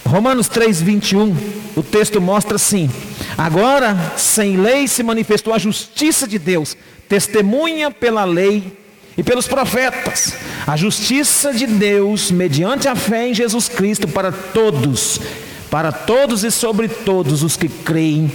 Romanos 0.04 0.48
3:21, 0.48 1.34
o 1.76 1.82
texto 1.82 2.20
mostra 2.20 2.56
assim: 2.56 2.90
Agora, 3.36 4.12
sem 4.16 4.56
lei 4.56 4.88
se 4.88 5.02
manifestou 5.02 5.54
a 5.54 5.58
justiça 5.58 6.26
de 6.26 6.38
Deus, 6.38 6.76
testemunha 7.08 7.90
pela 7.90 8.24
lei 8.24 8.76
e 9.18 9.22
pelos 9.24 9.48
profetas, 9.48 10.32
a 10.64 10.76
justiça 10.76 11.52
de 11.52 11.66
Deus 11.66 12.30
mediante 12.30 12.86
a 12.86 12.94
fé 12.94 13.28
em 13.28 13.34
Jesus 13.34 13.68
Cristo 13.68 14.06
para 14.06 14.30
todos, 14.30 15.20
para 15.68 15.90
todos 15.90 16.44
e 16.44 16.52
sobre 16.52 16.86
todos 16.88 17.42
os 17.42 17.56
que 17.56 17.68
creem, 17.68 18.30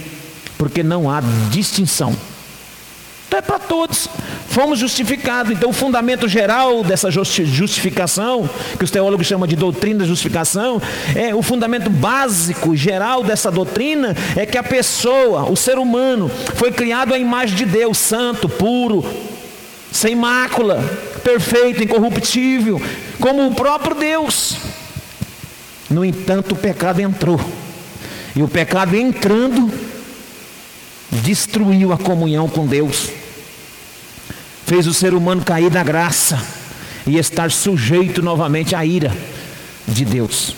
porque 0.58 0.82
não 0.82 1.10
há 1.10 1.22
distinção. 1.50 2.14
Então 3.26 3.38
é 3.38 3.42
para 3.42 3.58
todos. 3.58 4.10
Fomos 4.48 4.78
justificados. 4.78 5.50
Então, 5.50 5.70
o 5.70 5.72
fundamento 5.72 6.28
geral 6.28 6.84
dessa 6.84 7.10
justificação, 7.10 8.48
que 8.78 8.84
os 8.84 8.90
teólogos 8.90 9.26
chamam 9.26 9.48
de 9.48 9.56
doutrina 9.56 10.00
da 10.00 10.04
justificação, 10.04 10.80
é 11.16 11.34
o 11.34 11.42
fundamento 11.42 11.88
básico, 11.88 12.76
geral 12.76 13.24
dessa 13.24 13.50
doutrina, 13.50 14.14
é 14.36 14.44
que 14.44 14.58
a 14.58 14.62
pessoa, 14.62 15.50
o 15.50 15.56
ser 15.56 15.78
humano, 15.78 16.30
foi 16.54 16.70
criado 16.70 17.14
à 17.14 17.18
imagem 17.18 17.56
de 17.56 17.64
Deus, 17.64 17.96
santo, 17.98 18.48
puro, 18.48 19.04
sem 19.94 20.14
mácula, 20.14 20.82
perfeito, 21.22 21.82
incorruptível, 21.82 22.82
como 23.18 23.46
o 23.46 23.54
próprio 23.54 23.94
Deus. 23.94 24.56
No 25.88 26.04
entanto, 26.04 26.52
o 26.52 26.58
pecado 26.58 27.00
entrou. 27.00 27.40
E 28.36 28.42
o 28.42 28.48
pecado 28.48 28.96
entrando, 28.96 29.72
destruiu 31.10 31.92
a 31.92 31.96
comunhão 31.96 32.48
com 32.48 32.66
Deus 32.66 33.10
fez 34.66 34.86
o 34.86 34.94
ser 34.94 35.14
humano 35.14 35.42
cair 35.44 35.70
da 35.70 35.82
graça. 35.82 36.42
e 37.06 37.18
estar 37.18 37.50
sujeito 37.50 38.22
novamente 38.22 38.74
à 38.74 38.82
ira 38.82 39.14
de 39.86 40.06
Deus. 40.06 40.56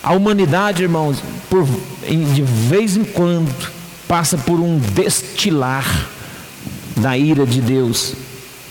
A 0.00 0.12
humanidade, 0.12 0.84
irmãos, 0.84 1.20
por, 1.50 1.66
de 2.06 2.40
vez 2.40 2.96
em 2.96 3.02
quando, 3.02 3.52
passa 4.06 4.38
por 4.38 4.60
um 4.60 4.78
destilar 4.78 6.08
da 6.98 7.16
ira 7.16 7.46
de 7.46 7.60
Deus 7.60 8.14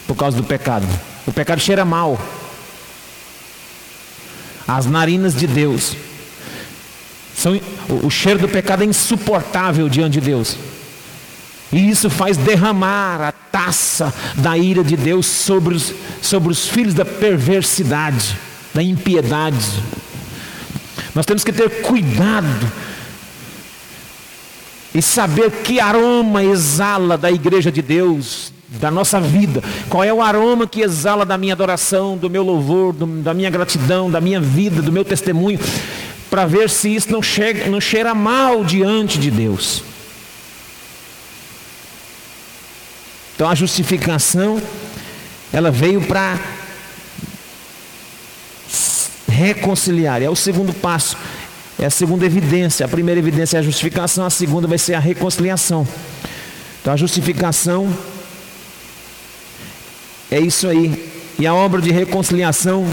por 0.07 0.15
causa 0.15 0.37
do 0.37 0.43
pecado. 0.43 0.85
O 1.25 1.31
pecado 1.31 1.59
cheira 1.59 1.83
mal. 1.83 2.19
As 4.67 4.85
narinas 4.85 5.35
de 5.35 5.47
Deus. 5.47 5.95
São, 7.35 7.59
o, 7.89 8.07
o 8.07 8.09
cheiro 8.09 8.39
do 8.39 8.47
pecado 8.47 8.83
é 8.83 8.85
insuportável 8.85 9.87
diante 9.89 10.13
de 10.13 10.21
Deus. 10.21 10.57
E 11.71 11.89
isso 11.89 12.09
faz 12.09 12.37
derramar 12.37 13.21
a 13.21 13.31
taça 13.31 14.13
da 14.35 14.57
ira 14.57 14.83
de 14.83 14.95
Deus 14.95 15.25
sobre 15.25 15.75
os, 15.75 15.93
sobre 16.21 16.51
os 16.51 16.67
filhos 16.67 16.93
da 16.93 17.03
perversidade, 17.03 18.37
da 18.73 18.81
impiedade. 18.81 19.83
Nós 21.13 21.25
temos 21.25 21.43
que 21.43 21.51
ter 21.51 21.81
cuidado 21.81 22.71
e 24.97 25.01
saber 25.03 25.51
que 25.51 25.79
aroma 25.79 26.43
exala 26.43 27.19
da 27.19 27.31
igreja 27.31 27.71
de 27.71 27.83
Deus, 27.83 28.51
da 28.67 28.89
nossa 28.89 29.21
vida. 29.21 29.63
Qual 29.87 30.03
é 30.03 30.11
o 30.11 30.23
aroma 30.23 30.65
que 30.65 30.81
exala 30.81 31.23
da 31.23 31.37
minha 31.37 31.53
adoração, 31.53 32.17
do 32.17 32.27
meu 32.27 32.41
louvor, 32.41 32.93
do, 32.93 33.05
da 33.05 33.31
minha 33.31 33.51
gratidão, 33.51 34.09
da 34.09 34.19
minha 34.19 34.41
vida, 34.41 34.81
do 34.81 34.91
meu 34.91 35.05
testemunho, 35.05 35.59
para 36.31 36.47
ver 36.47 36.67
se 36.67 36.95
isso 36.95 37.11
não, 37.11 37.21
chega, 37.21 37.69
não 37.69 37.79
cheira 37.79 38.15
mal 38.15 38.63
diante 38.63 39.19
de 39.19 39.29
Deus. 39.29 39.83
Então 43.35 43.47
a 43.47 43.53
justificação, 43.53 44.59
ela 45.53 45.69
veio 45.69 46.01
para 46.01 46.39
reconciliar, 49.29 50.23
é 50.23 50.29
o 50.29 50.35
segundo 50.35 50.73
passo, 50.73 51.15
é 51.79 51.85
a 51.85 51.89
segunda 51.89 52.25
evidência. 52.25 52.85
A 52.85 52.89
primeira 52.89 53.19
evidência 53.19 53.57
é 53.57 53.59
a 53.59 53.63
justificação, 53.63 54.25
a 54.25 54.29
segunda 54.29 54.67
vai 54.67 54.77
ser 54.77 54.95
a 54.95 54.99
reconciliação. 54.99 55.87
Então 56.81 56.93
a 56.93 56.97
justificação 56.97 57.95
é 60.31 60.39
isso 60.39 60.67
aí. 60.67 61.11
E 61.39 61.45
a 61.45 61.53
obra 61.53 61.81
de 61.81 61.91
reconciliação, 61.91 62.87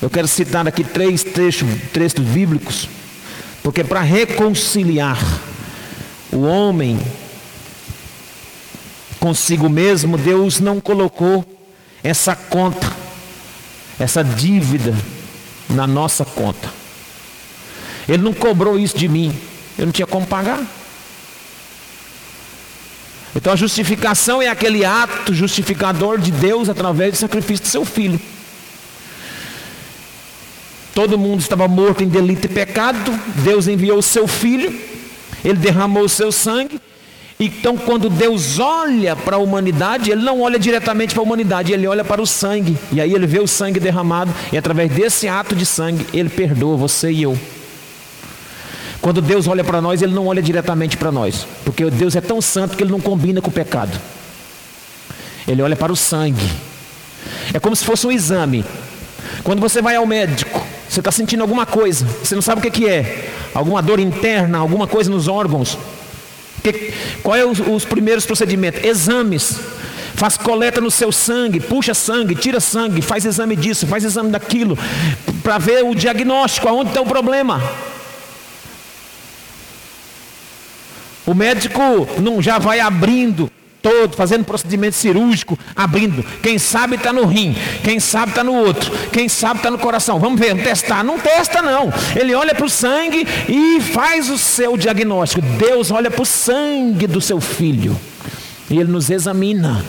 eu 0.00 0.08
quero 0.08 0.26
citar 0.26 0.66
aqui 0.66 0.82
três 0.82 1.22
trechos, 1.22 1.68
bíblicos, 2.18 2.88
porque 3.62 3.84
para 3.84 4.00
reconciliar 4.00 5.18
o 6.32 6.42
homem 6.42 6.98
consigo 9.20 9.68
mesmo, 9.68 10.16
Deus 10.16 10.58
não 10.58 10.80
colocou 10.80 11.44
essa 12.02 12.34
conta, 12.34 12.90
essa 13.98 14.22
dívida 14.22 14.94
na 15.68 15.86
nossa 15.86 16.24
conta. 16.24 16.83
Ele 18.08 18.22
não 18.22 18.32
cobrou 18.32 18.78
isso 18.78 18.96
de 18.96 19.08
mim, 19.08 19.34
eu 19.78 19.86
não 19.86 19.92
tinha 19.92 20.06
como 20.06 20.26
pagar. 20.26 20.62
Então 23.36 23.52
a 23.52 23.56
justificação 23.56 24.40
é 24.40 24.48
aquele 24.48 24.84
ato 24.84 25.34
justificador 25.34 26.18
de 26.18 26.30
Deus 26.30 26.68
através 26.68 27.12
do 27.12 27.16
sacrifício 27.16 27.64
do 27.64 27.68
seu 27.68 27.84
filho. 27.84 28.20
Todo 30.94 31.18
mundo 31.18 31.40
estava 31.40 31.66
morto 31.66 32.04
em 32.04 32.08
delito 32.08 32.46
e 32.46 32.48
pecado, 32.48 33.10
Deus 33.42 33.66
enviou 33.66 33.98
o 33.98 34.02
seu 34.02 34.28
filho, 34.28 34.72
ele 35.44 35.58
derramou 35.58 36.04
o 36.04 36.08
seu 36.08 36.30
sangue, 36.30 36.80
então, 37.38 37.76
quando 37.76 38.08
Deus 38.08 38.60
olha 38.60 39.16
para 39.16 39.36
a 39.36 39.38
humanidade, 39.38 40.10
Ele 40.10 40.22
não 40.22 40.40
olha 40.40 40.58
diretamente 40.58 41.12
para 41.12 41.22
a 41.22 41.26
humanidade, 41.26 41.72
Ele 41.72 41.86
olha 41.86 42.04
para 42.04 42.22
o 42.22 42.26
sangue. 42.26 42.78
E 42.92 43.00
aí 43.00 43.12
Ele 43.12 43.26
vê 43.26 43.40
o 43.40 43.46
sangue 43.46 43.80
derramado, 43.80 44.32
e 44.52 44.56
através 44.56 44.90
desse 44.92 45.26
ato 45.26 45.54
de 45.54 45.66
sangue, 45.66 46.06
Ele 46.12 46.28
perdoa 46.28 46.76
você 46.76 47.10
e 47.10 47.22
eu. 47.22 47.36
Quando 49.04 49.20
Deus 49.20 49.46
olha 49.46 49.62
para 49.62 49.82
nós, 49.82 50.00
Ele 50.00 50.14
não 50.14 50.28
olha 50.28 50.40
diretamente 50.40 50.96
para 50.96 51.12
nós, 51.12 51.46
porque 51.62 51.84
Deus 51.90 52.16
é 52.16 52.22
tão 52.22 52.40
santo 52.40 52.74
que 52.74 52.82
Ele 52.82 52.90
não 52.90 53.02
combina 53.02 53.38
com 53.38 53.50
o 53.50 53.52
pecado. 53.52 54.00
Ele 55.46 55.60
olha 55.60 55.76
para 55.76 55.92
o 55.92 55.96
sangue. 55.96 56.50
É 57.52 57.60
como 57.60 57.76
se 57.76 57.84
fosse 57.84 58.06
um 58.06 58.10
exame. 58.10 58.64
Quando 59.42 59.60
você 59.60 59.82
vai 59.82 59.94
ao 59.94 60.06
médico, 60.06 60.58
você 60.88 61.00
está 61.00 61.12
sentindo 61.12 61.42
alguma 61.42 61.66
coisa, 61.66 62.06
você 62.06 62.34
não 62.34 62.40
sabe 62.40 62.66
o 62.66 62.70
que 62.70 62.88
é, 62.88 63.28
alguma 63.52 63.82
dor 63.82 64.00
interna, 64.00 64.56
alguma 64.56 64.86
coisa 64.86 65.10
nos 65.10 65.28
órgãos. 65.28 65.76
Que, 66.62 66.94
qual 67.22 67.36
é 67.36 67.44
os, 67.44 67.60
os 67.60 67.84
primeiros 67.84 68.24
procedimentos? 68.24 68.82
Exames. 68.82 69.60
Faz 70.14 70.38
coleta 70.38 70.80
no 70.80 70.90
seu 70.90 71.12
sangue, 71.12 71.60
puxa 71.60 71.92
sangue, 71.92 72.34
tira 72.34 72.58
sangue, 72.58 73.02
faz 73.02 73.26
exame 73.26 73.54
disso, 73.54 73.86
faz 73.86 74.02
exame 74.02 74.30
daquilo, 74.30 74.78
para 75.42 75.58
ver 75.58 75.84
o 75.84 75.94
diagnóstico, 75.94 76.66
aonde 76.66 76.88
está 76.88 77.02
o 77.02 77.06
problema. 77.06 77.60
O 81.26 81.34
médico 81.34 81.80
não 82.20 82.42
já 82.42 82.58
vai 82.58 82.80
abrindo 82.80 83.50
todo, 83.84 84.16
fazendo 84.16 84.44
procedimento 84.44 84.96
cirúrgico, 84.96 85.58
abrindo. 85.76 86.24
Quem 86.42 86.58
sabe 86.58 86.96
está 86.96 87.12
no 87.12 87.26
rim, 87.26 87.54
quem 87.82 88.00
sabe 88.00 88.30
está 88.30 88.42
no 88.42 88.54
outro, 88.54 88.90
quem 89.12 89.28
sabe 89.28 89.58
está 89.58 89.70
no 89.70 89.78
coração. 89.78 90.18
Vamos 90.18 90.40
ver, 90.40 90.56
testar. 90.62 91.04
Não 91.04 91.18
testa, 91.18 91.60
não. 91.60 91.92
Ele 92.16 92.34
olha 92.34 92.54
para 92.54 92.64
o 92.64 92.70
sangue 92.70 93.26
e 93.46 93.80
faz 93.82 94.30
o 94.30 94.38
seu 94.38 94.76
diagnóstico. 94.78 95.42
Deus 95.42 95.90
olha 95.90 96.10
para 96.10 96.22
o 96.22 96.26
sangue 96.26 97.06
do 97.06 97.20
seu 97.20 97.40
filho 97.42 97.94
e 98.70 98.78
ele 98.78 98.90
nos 98.90 99.10
examina. 99.10 99.84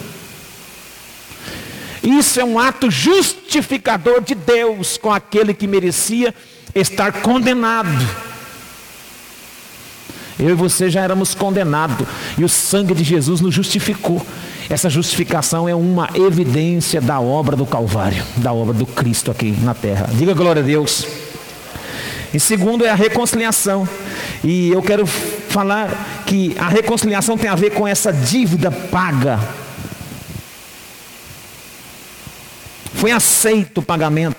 Isso 2.04 2.40
é 2.40 2.44
um 2.44 2.60
ato 2.60 2.92
justificador 2.92 4.22
de 4.22 4.36
Deus 4.36 4.98
com 4.98 5.12
aquele 5.12 5.54
que 5.54 5.68
merecia 5.68 6.36
estar 6.76 7.12
condenado. 7.22 8.35
Eu 10.40 10.50
e 10.50 10.54
você 10.54 10.90
já 10.90 11.02
éramos 11.02 11.34
condenados 11.34 12.06
e 12.38 12.44
o 12.44 12.50
sangue 12.50 12.94
de 12.94 13.04
Jesus 13.04 13.40
nos 13.40 13.54
justificou. 13.54 14.26
Essa 14.70 14.90
justificação 14.90 15.70
é 15.70 15.76
uma 15.76 16.10
evidência 16.14 17.00
da 17.00 17.20
obra 17.20 17.56
do 17.56 17.66
Calvário, 17.66 18.24
da 18.38 18.52
obra 18.52 18.74
do 18.74 18.86
Cristo 18.86 19.32
aqui 19.32 19.56
na 19.62 19.74
terra. 19.74 20.10
Diga 20.14 20.34
glória 20.34 20.62
a 20.62 20.66
Deus. 20.66 21.06
E 22.34 22.40
segundo 22.40 22.86
é 22.86 22.90
a 22.90 22.96
reconciliação. 22.96 23.88
E 24.44 24.70
eu 24.70 24.82
quero 24.82 25.06
falar 25.06 26.24
que 26.26 26.56
a 26.60 26.68
reconciliação 26.68 27.38
tem 27.38 27.50
a 27.50 27.56
ver 27.56 27.70
com 27.72 27.88
essa 27.88 28.12
dívida 28.12 28.70
paga. 28.70 29.40
Foi 32.96 33.12
aceito 33.12 33.78
o 33.78 33.84
pagamento. 33.84 34.36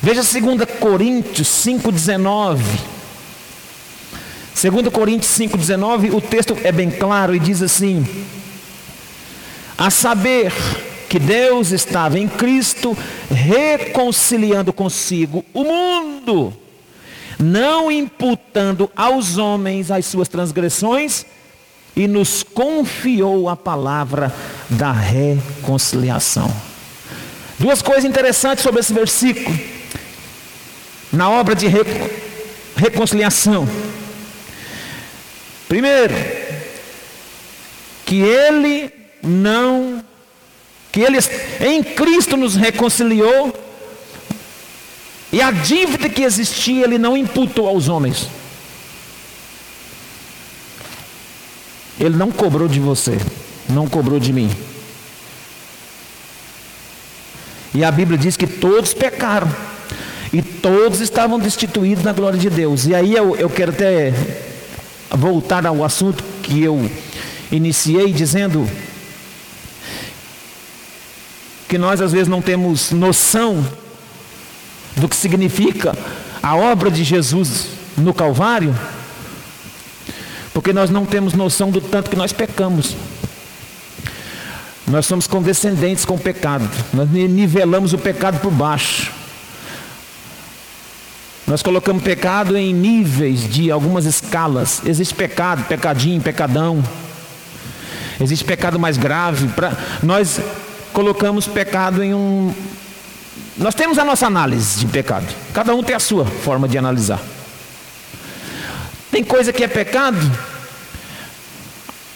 Veja 0.00 0.22
2 0.22 0.78
Coríntios 0.78 1.48
5,19. 1.48 2.60
2 4.60 4.88
Coríntios 4.88 5.30
5,19, 5.38 6.12
o 6.12 6.20
texto 6.20 6.56
é 6.64 6.72
bem 6.72 6.90
claro 6.90 7.32
e 7.32 7.38
diz 7.38 7.62
assim: 7.62 8.04
A 9.76 9.88
saber 9.88 10.52
que 11.08 11.20
Deus 11.20 11.70
estava 11.70 12.18
em 12.18 12.26
Cristo 12.26 12.98
reconciliando 13.30 14.72
consigo 14.72 15.44
o 15.54 15.62
mundo, 15.62 16.52
não 17.38 17.88
imputando 17.88 18.90
aos 18.96 19.38
homens 19.38 19.92
as 19.92 20.06
suas 20.06 20.26
transgressões, 20.26 21.24
e 21.94 22.08
nos 22.08 22.42
confiou 22.42 23.48
a 23.48 23.56
palavra 23.56 24.34
da 24.68 24.90
reconciliação. 24.90 26.52
Duas 27.60 27.80
coisas 27.80 28.04
interessantes 28.04 28.64
sobre 28.64 28.80
esse 28.80 28.92
versículo. 28.92 29.56
Na 31.12 31.30
obra 31.30 31.54
de 31.54 31.66
reconciliação. 32.76 33.68
Primeiro, 35.68 36.14
que 38.06 38.20
ele 38.22 38.90
não, 39.22 40.02
que 40.90 41.00
ele 41.00 41.18
em 41.60 41.82
Cristo 41.82 42.38
nos 42.38 42.56
reconciliou, 42.56 43.54
e 45.30 45.42
a 45.42 45.50
dívida 45.50 46.08
que 46.08 46.22
existia 46.22 46.84
ele 46.84 46.96
não 46.96 47.14
imputou 47.14 47.68
aos 47.68 47.86
homens. 47.86 48.28
Ele 52.00 52.16
não 52.16 52.30
cobrou 52.30 52.66
de 52.66 52.80
você, 52.80 53.18
não 53.68 53.86
cobrou 53.86 54.18
de 54.18 54.32
mim. 54.32 54.50
E 57.74 57.84
a 57.84 57.90
Bíblia 57.90 58.16
diz 58.16 58.36
que 58.36 58.46
todos 58.46 58.94
pecaram. 58.94 59.54
E 60.32 60.42
todos 60.42 61.00
estavam 61.00 61.38
destituídos 61.38 62.04
da 62.04 62.12
glória 62.12 62.38
de 62.38 62.48
Deus. 62.48 62.86
E 62.86 62.94
aí 62.94 63.14
eu, 63.14 63.36
eu 63.36 63.48
quero 63.48 63.72
até 63.72 64.12
voltar 65.18 65.66
ao 65.66 65.84
assunto 65.84 66.22
que 66.42 66.62
eu 66.62 66.90
iniciei 67.50 68.12
dizendo 68.12 68.68
que 71.68 71.76
nós 71.76 72.00
às 72.00 72.12
vezes 72.12 72.28
não 72.28 72.40
temos 72.40 72.92
noção 72.92 73.66
do 74.96 75.08
que 75.08 75.16
significa 75.16 75.96
a 76.42 76.56
obra 76.56 76.90
de 76.90 77.04
Jesus 77.04 77.66
no 77.96 78.14
Calvário, 78.14 78.74
porque 80.54 80.72
nós 80.72 80.88
não 80.88 81.04
temos 81.04 81.34
noção 81.34 81.70
do 81.70 81.80
tanto 81.80 82.08
que 82.08 82.16
nós 82.16 82.32
pecamos. 82.32 82.96
Nós 84.86 85.04
somos 85.04 85.26
condescendentes 85.26 86.04
com 86.06 86.14
o 86.14 86.18
pecado. 86.18 86.68
Nós 86.94 87.10
nivelamos 87.10 87.92
o 87.92 87.98
pecado 87.98 88.40
por 88.40 88.50
baixo. 88.50 89.17
Nós 91.48 91.62
colocamos 91.62 92.02
pecado 92.02 92.58
em 92.58 92.74
níveis 92.74 93.48
de 93.48 93.70
algumas 93.70 94.04
escalas. 94.04 94.82
Existe 94.84 95.14
pecado, 95.14 95.64
pecadinho, 95.64 96.20
pecadão. 96.20 96.84
Existe 98.20 98.44
pecado 98.44 98.78
mais 98.78 98.98
grave. 98.98 99.48
Pra... 99.48 99.72
Nós 100.02 100.38
colocamos 100.92 101.46
pecado 101.46 102.04
em 102.04 102.12
um. 102.12 102.54
Nós 103.56 103.74
temos 103.74 103.98
a 103.98 104.04
nossa 104.04 104.26
análise 104.26 104.78
de 104.78 104.86
pecado. 104.86 105.26
Cada 105.54 105.74
um 105.74 105.82
tem 105.82 105.96
a 105.96 105.98
sua 105.98 106.26
forma 106.26 106.68
de 106.68 106.76
analisar. 106.76 107.18
Tem 109.10 109.24
coisa 109.24 109.50
que 109.50 109.64
é 109.64 109.68
pecado 109.68 110.20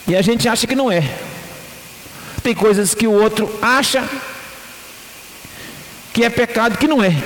e 0.06 0.14
a 0.14 0.20
gente 0.20 0.46
acha 0.46 0.66
que 0.66 0.76
não 0.76 0.92
é. 0.92 1.10
Tem 2.42 2.54
coisas 2.54 2.94
que 2.94 3.06
o 3.06 3.12
outro 3.12 3.50
acha 3.62 4.06
que 6.12 6.22
é 6.22 6.28
pecado 6.28 6.76
que 6.76 6.86
não 6.86 7.02
é. 7.02 7.16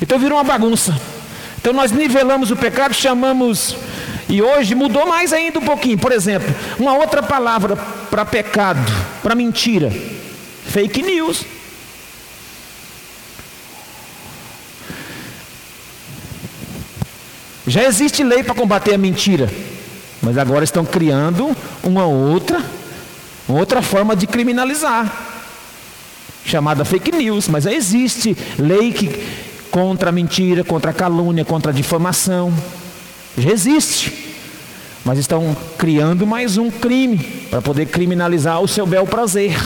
Então 0.00 0.18
vira 0.18 0.34
uma 0.34 0.44
bagunça. 0.44 1.11
Então 1.62 1.72
nós 1.72 1.92
nivelamos 1.92 2.50
o 2.50 2.56
pecado, 2.56 2.92
chamamos. 2.92 3.76
E 4.28 4.42
hoje 4.42 4.74
mudou 4.74 5.06
mais 5.06 5.32
ainda 5.32 5.60
um 5.60 5.64
pouquinho. 5.64 5.96
Por 5.96 6.10
exemplo, 6.10 6.52
uma 6.76 6.92
outra 6.94 7.22
palavra 7.22 7.76
para 8.10 8.24
pecado, 8.24 8.92
para 9.22 9.36
mentira: 9.36 9.92
fake 10.66 11.02
news. 11.02 11.44
Já 17.64 17.84
existe 17.84 18.24
lei 18.24 18.42
para 18.42 18.56
combater 18.56 18.94
a 18.94 18.98
mentira, 18.98 19.48
mas 20.20 20.36
agora 20.36 20.64
estão 20.64 20.84
criando 20.84 21.56
uma 21.84 22.06
outra, 22.06 22.60
uma 23.48 23.60
outra 23.60 23.80
forma 23.80 24.16
de 24.16 24.26
criminalizar, 24.26 25.16
chamada 26.44 26.84
fake 26.84 27.12
news. 27.12 27.46
Mas 27.46 27.62
já 27.62 27.72
existe 27.72 28.36
lei 28.58 28.90
que 28.92 29.51
contra 29.72 30.10
a 30.10 30.12
mentira, 30.12 30.62
contra 30.62 30.90
a 30.90 30.94
calúnia, 30.94 31.46
contra 31.46 31.72
a 31.72 31.74
difamação. 31.74 32.52
Já 33.36 33.50
existe. 33.50 34.30
Mas 35.02 35.18
estão 35.18 35.56
criando 35.78 36.26
mais 36.26 36.58
um 36.58 36.70
crime 36.70 37.18
para 37.50 37.62
poder 37.62 37.86
criminalizar 37.86 38.60
o 38.60 38.68
seu 38.68 38.86
bel 38.86 39.06
prazer. 39.06 39.58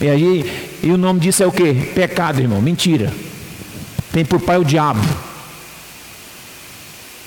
E 0.00 0.08
aí, 0.08 0.78
e 0.82 0.90
o 0.90 0.96
nome 0.96 1.20
disso 1.20 1.42
é 1.42 1.46
o 1.46 1.52
que? 1.52 1.74
Pecado, 1.94 2.40
irmão, 2.40 2.62
mentira. 2.62 3.12
Tem 4.12 4.24
por 4.24 4.40
pai 4.40 4.56
o 4.56 4.64
diabo. 4.64 5.00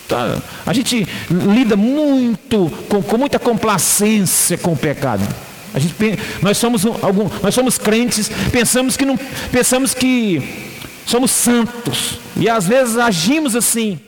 Tá? 0.08 0.42
A 0.66 0.74
gente 0.74 1.06
lida 1.30 1.76
muito, 1.76 2.72
com, 2.88 3.04
com 3.04 3.18
muita 3.18 3.38
complacência 3.38 4.58
com 4.58 4.72
o 4.72 4.78
pecado. 4.78 5.28
A 5.74 5.78
gente, 5.78 5.94
nós 6.42 6.58
somos 6.58 6.86
algum, 7.04 7.30
nós 7.44 7.54
somos 7.54 7.78
crentes, 7.78 8.32
pensamos 8.52 8.98
que 8.98 9.06
não, 9.06 9.20
pensamos 9.52 9.94
que 9.94 10.69
somos 11.10 11.32
santos 11.32 12.20
e 12.38 12.48
às 12.48 12.68
vezes 12.68 12.98
agimos 12.98 13.56
assim. 13.56 14.00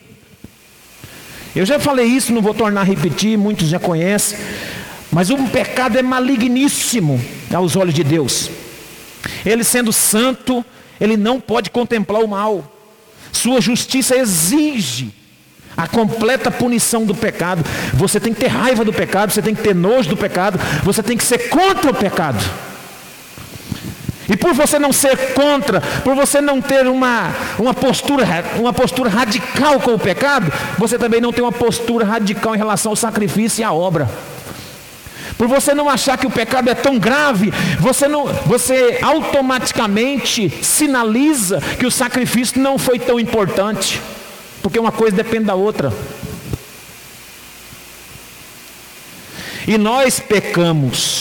Eu 1.56 1.66
já 1.66 1.80
falei 1.80 2.06
isso, 2.06 2.32
não 2.32 2.42
vou 2.42 2.54
tornar 2.54 2.82
a 2.82 2.84
repetir, 2.84 3.38
muitos 3.38 3.68
já 3.68 3.80
conhecem, 3.80 4.38
mas 5.12 5.30
o 5.30 5.38
pecado 5.50 5.98
é 5.98 6.02
maligníssimo 6.02 7.20
aos 7.54 7.76
olhos 7.76 7.94
de 7.94 8.04
Deus. 8.04 8.50
Ele 9.46 9.64
sendo 9.64 9.92
santo, 9.92 10.64
ele 11.00 11.18
não 11.18 11.42
pode 11.42 11.70
contemplar 11.72 12.24
o 12.24 12.28
mal. 12.28 12.72
Sua 13.32 13.60
justiça 13.60 14.16
exige 14.16 15.12
a 15.76 15.88
completa 15.88 16.52
punição 16.52 17.06
do 17.06 17.16
pecado. 17.16 17.66
Você 17.94 18.20
tem 18.20 18.34
que 18.34 18.42
ter 18.42 18.48
raiva 18.48 18.86
do 18.86 18.94
pecado, 18.94 19.32
você 19.32 19.42
tem 19.42 19.56
que 19.56 19.64
ter 19.64 19.74
nojo 19.74 20.10
do 20.10 20.18
pecado, 20.18 20.60
você 20.84 21.02
tem 21.02 21.18
que 21.18 21.24
ser 21.24 21.50
contra 21.50 21.90
o 21.90 21.96
pecado. 21.96 22.71
E 24.32 24.38
por 24.38 24.54
você 24.54 24.80
não 24.80 24.94
ser 24.94 25.34
contra, 25.34 25.82
por 25.82 26.16
você 26.16 26.40
não 26.40 26.62
ter 26.62 26.88
uma, 26.88 27.36
uma, 27.60 27.74
postura, 27.74 28.26
uma 28.58 28.72
postura 28.72 29.10
radical 29.10 29.78
com 29.82 29.94
o 29.94 30.00
pecado, 30.00 30.50
você 30.78 30.98
também 30.98 31.20
não 31.20 31.34
tem 31.34 31.44
uma 31.44 31.52
postura 31.52 32.06
radical 32.06 32.56
em 32.56 32.58
relação 32.58 32.94
ao 32.94 32.96
sacrifício 32.96 33.60
e 33.60 33.64
à 33.66 33.74
obra. 33.74 34.10
Por 35.38 35.50
você 35.50 35.74
não 35.74 35.90
achar 35.90 36.18
que 36.18 36.26
o 36.26 36.32
pecado 36.32 36.70
é 36.70 36.74
tão 36.74 36.98
grave, 36.98 37.52
você, 37.78 38.08
não, 38.08 38.26
você 38.46 39.00
automaticamente 39.02 40.50
sinaliza 40.64 41.60
que 41.78 41.86
o 41.86 41.92
sacrifício 41.92 42.62
não 42.62 42.78
foi 42.78 43.00
tão 43.00 43.20
importante, 43.20 44.02
porque 44.62 44.80
uma 44.80 44.94
coisa 44.94 45.14
depende 45.14 45.44
da 45.44 45.56
outra. 45.56 45.92
E 49.68 49.78
nós 49.78 50.22
pecamos 50.22 51.21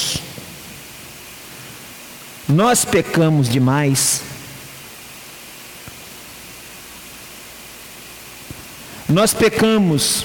nós 2.50 2.84
pecamos 2.84 3.48
demais. 3.48 4.22
Nós 9.08 9.32
pecamos 9.32 10.24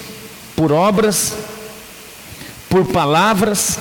por 0.56 0.72
obras, 0.72 1.34
por 2.70 2.86
palavras 2.86 3.80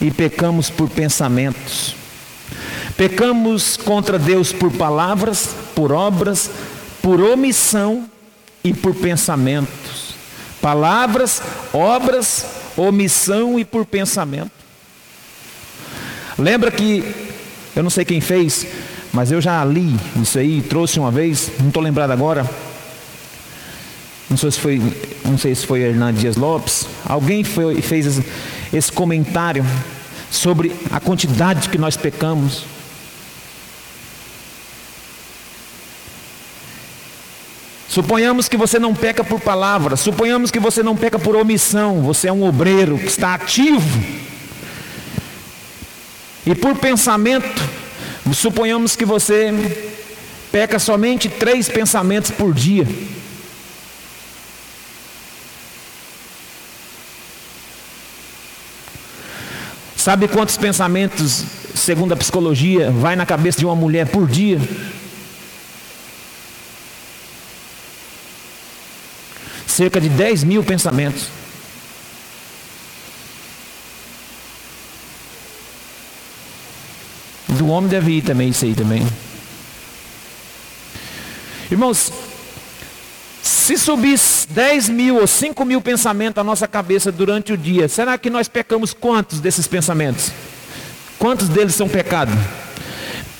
e 0.00 0.10
pecamos 0.10 0.70
por 0.70 0.88
pensamentos. 0.88 1.94
Pecamos 2.96 3.76
contra 3.76 4.18
Deus 4.18 4.52
por 4.52 4.70
palavras, 4.72 5.48
por 5.74 5.92
obras, 5.92 6.50
por 7.00 7.20
omissão 7.20 8.08
e 8.62 8.74
por 8.74 8.94
pensamentos. 8.94 10.14
Palavras, 10.60 11.42
obras, 11.72 12.46
omissão 12.76 13.58
e 13.58 13.64
por 13.64 13.86
pensamento. 13.86 14.59
Lembra 16.40 16.70
que, 16.70 17.04
eu 17.76 17.82
não 17.82 17.90
sei 17.90 18.02
quem 18.02 18.18
fez, 18.18 18.66
mas 19.12 19.30
eu 19.30 19.42
já 19.42 19.62
li 19.62 19.94
isso 20.16 20.38
aí, 20.38 20.62
trouxe 20.62 20.98
uma 20.98 21.10
vez, 21.10 21.50
não 21.58 21.68
estou 21.68 21.82
lembrado 21.82 22.12
agora. 22.12 22.48
Não 24.30 24.38
sei 24.38 24.50
se 24.50 24.58
foi, 24.58 24.80
não 25.22 25.36
sei 25.36 25.54
se 25.54 25.66
foi 25.66 25.80
Hernandes 25.80 26.22
Dias 26.22 26.36
Lopes. 26.36 26.86
Alguém 27.04 27.44
foi, 27.44 27.82
fez 27.82 28.06
esse, 28.06 28.24
esse 28.72 28.90
comentário 28.90 29.66
sobre 30.30 30.74
a 30.90 30.98
quantidade 30.98 31.68
que 31.68 31.76
nós 31.76 31.94
pecamos. 31.94 32.64
Suponhamos 37.86 38.48
que 38.48 38.56
você 38.56 38.78
não 38.78 38.94
peca 38.94 39.22
por 39.22 39.40
palavras, 39.40 40.00
suponhamos 40.00 40.50
que 40.50 40.60
você 40.60 40.82
não 40.82 40.96
peca 40.96 41.18
por 41.18 41.36
omissão, 41.36 42.00
você 42.00 42.28
é 42.28 42.32
um 42.32 42.44
obreiro 42.44 42.96
que 42.96 43.08
está 43.08 43.34
ativo 43.34 44.29
e 46.50 46.54
por 46.56 46.76
pensamento, 46.76 47.62
suponhamos 48.34 48.96
que 48.96 49.04
você 49.04 49.52
peca 50.50 50.80
somente 50.80 51.28
três 51.28 51.68
pensamentos 51.68 52.32
por 52.32 52.52
dia. 52.52 52.84
Sabe 59.96 60.26
quantos 60.26 60.56
pensamentos, 60.56 61.44
segundo 61.72 62.14
a 62.14 62.16
psicologia, 62.16 62.90
vai 62.90 63.14
na 63.14 63.24
cabeça 63.24 63.60
de 63.60 63.64
uma 63.64 63.76
mulher 63.76 64.08
por 64.08 64.26
dia? 64.26 64.58
Cerca 69.68 70.00
de 70.00 70.08
10 70.08 70.42
mil 70.42 70.64
pensamentos. 70.64 71.39
Do 77.58 77.68
homem 77.68 77.90
deve 77.90 78.12
ir 78.12 78.22
também 78.22 78.48
isso 78.48 78.64
aí 78.64 78.74
também. 78.74 79.06
Irmãos, 81.70 82.12
se 83.42 83.78
subir 83.78 84.18
10 84.50 84.88
mil 84.88 85.16
ou 85.16 85.26
5 85.26 85.64
mil 85.64 85.80
pensamentos 85.80 86.38
à 86.38 86.44
nossa 86.44 86.66
cabeça 86.66 87.12
durante 87.12 87.52
o 87.52 87.56
dia, 87.56 87.88
será 87.88 88.18
que 88.18 88.30
nós 88.30 88.48
pecamos 88.48 88.92
quantos 88.92 89.40
desses 89.40 89.66
pensamentos? 89.66 90.32
Quantos 91.18 91.48
deles 91.48 91.74
são 91.74 91.88
pecado? 91.88 92.32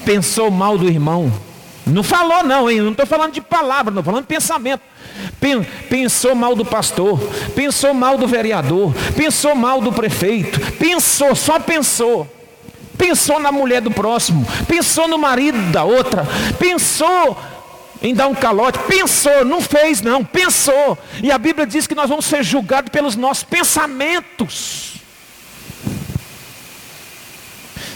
Pensou 0.05 0.51
mal 0.51 0.79
do 0.79 0.89
irmão? 0.89 1.33
Não 1.87 2.03
falou 2.03 2.45
não, 2.45 2.71
hein? 2.71 2.81
Não 2.81 2.93
estou 2.93 3.07
falando 3.07 3.33
de 3.33 3.41
palavra, 3.41 3.91
não 3.91 4.01
estou 4.01 4.13
falando 4.13 4.25
de 4.25 4.29
pensamento. 4.29 4.83
Pensou 5.89 6.35
mal 6.35 6.55
do 6.55 6.65
pastor, 6.65 7.19
pensou 7.55 7.93
mal 7.93 8.17
do 8.17 8.27
vereador, 8.27 8.95
pensou 9.17 9.55
mal 9.55 9.81
do 9.81 9.93
prefeito, 9.93 10.61
pensou, 10.77 11.35
só 11.35 11.59
pensou 11.59 12.40
pensou 13.01 13.41
na 13.41 13.51
mulher 13.51 13.81
do 13.81 13.91
próximo, 13.91 14.47
pensou 14.69 15.09
no 15.09 15.17
marido 15.17 15.59
da 15.73 15.85
outra, 15.85 16.27
pensou 16.59 17.43
em 18.03 18.15
dar 18.15 18.29
um 18.29 18.35
calote, 18.35 18.79
pensou, 18.81 19.43
não 19.45 19.63
fez 19.63 20.03
não, 20.03 20.23
pensou. 20.23 20.99
E 21.23 21.33
a 21.33 21.39
Bíblia 21.39 21.67
diz 21.67 21.87
que 21.87 21.95
nós 21.95 22.11
vamos 22.11 22.27
ser 22.27 22.45
julgados 22.45 22.91
pelos 22.91 23.17
nossos 23.17 23.45
pensamentos. 23.45 24.97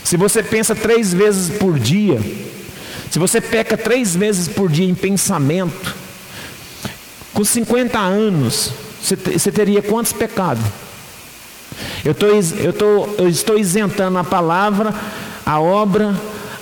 Se 0.02 0.16
você 0.16 0.42
pensa 0.42 0.74
três 0.74 1.12
vezes 1.12 1.56
por 1.58 1.78
dia, 1.78 2.20
se 3.10 3.18
você 3.18 3.40
peca 3.40 3.76
três 3.76 4.16
vezes 4.16 4.48
por 4.48 4.70
dia 4.70 4.88
em 4.88 4.94
pensamento, 4.94 5.94
com 7.32 7.44
50 7.44 7.98
anos, 7.98 8.70
você, 9.02 9.52
teria 9.52 9.82
quantos 9.82 10.12
pecados? 10.12 10.64
Eu, 12.04 12.14
tô, 12.14 12.26
eu, 12.26 12.72
tô, 12.72 13.06
eu 13.18 13.28
estou 13.28 13.58
isentando 13.58 14.18
a 14.18 14.24
palavra, 14.24 14.94
a 15.44 15.60
obra, 15.60 16.14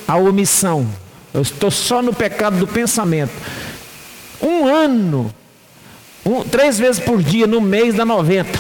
a 0.07 0.17
omissão. 0.17 0.87
Eu 1.33 1.43
estou 1.43 1.71
só 1.71 2.03
no 2.03 2.13
pecado 2.13 2.57
do 2.59 2.67
pensamento. 2.67 3.33
Um 4.41 4.67
ano, 4.67 5.33
um, 6.25 6.43
três 6.43 6.79
vezes 6.79 7.01
por 7.01 7.23
dia 7.23 7.47
no 7.47 7.61
mês 7.61 7.95
dá 7.95 8.05
90. 8.05 8.59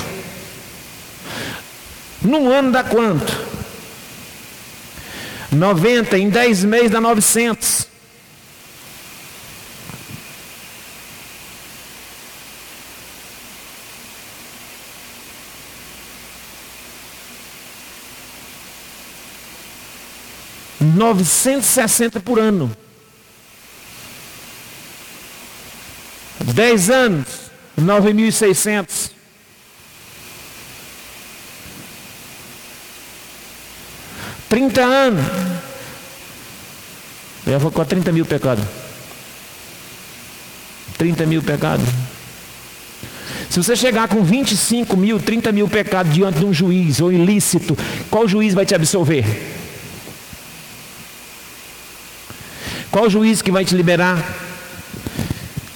Num 2.22 2.50
ano 2.50 2.70
dá 2.70 2.84
quanto? 2.84 3.52
90 5.50 6.18
em 6.18 6.30
10 6.30 6.64
meses 6.64 6.90
dá 6.90 7.00
900. 7.00 7.91
Novecentos 20.94 21.68
e 21.68 21.72
sessenta 21.72 22.20
por 22.20 22.38
ano. 22.38 22.70
Dez 26.55 26.90
anos, 26.90 27.26
nove 27.76 28.12
mil 28.12 28.28
e 28.28 28.33
seiscentos. 28.33 29.11
30 34.48 34.83
anos. 34.83 35.24
Eu 37.46 37.59
vou 37.59 37.70
com 37.70 37.83
30 37.83 38.12
mil 38.12 38.26
pecados. 38.26 38.64
30 40.98 41.24
mil 41.24 41.42
pecados. 41.42 41.87
Se 43.48 43.62
você 43.62 43.74
chegar 43.74 44.09
com 44.09 44.22
25 44.22 44.94
mil, 44.94 45.18
30 45.18 45.52
mil 45.52 45.68
pecados 45.68 46.12
diante 46.12 46.40
de 46.40 46.44
um 46.44 46.52
juiz 46.52 47.00
ou 47.00 47.11
ilícito, 47.11 47.76
qual 48.11 48.28
juiz 48.28 48.52
vai 48.52 48.66
te 48.66 48.74
absolver? 48.74 49.24
Qual 52.92 53.09
juiz 53.09 53.40
que 53.40 53.50
vai 53.50 53.64
te 53.64 53.74
liberar 53.74 54.22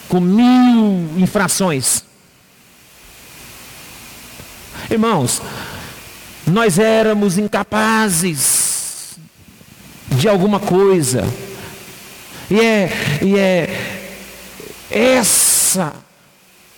com 0.07 0.20
mil 0.20 1.09
infrações? 1.16 2.05
Irmãos, 4.90 5.40
nós 6.46 6.79
éramos 6.79 7.38
incapazes 7.38 9.16
de 10.11 10.29
alguma 10.29 10.61
coisa. 10.61 11.24
E 12.50 12.61
é, 12.61 12.90
e 13.22 13.38
é 13.38 14.07
essa 14.90 15.94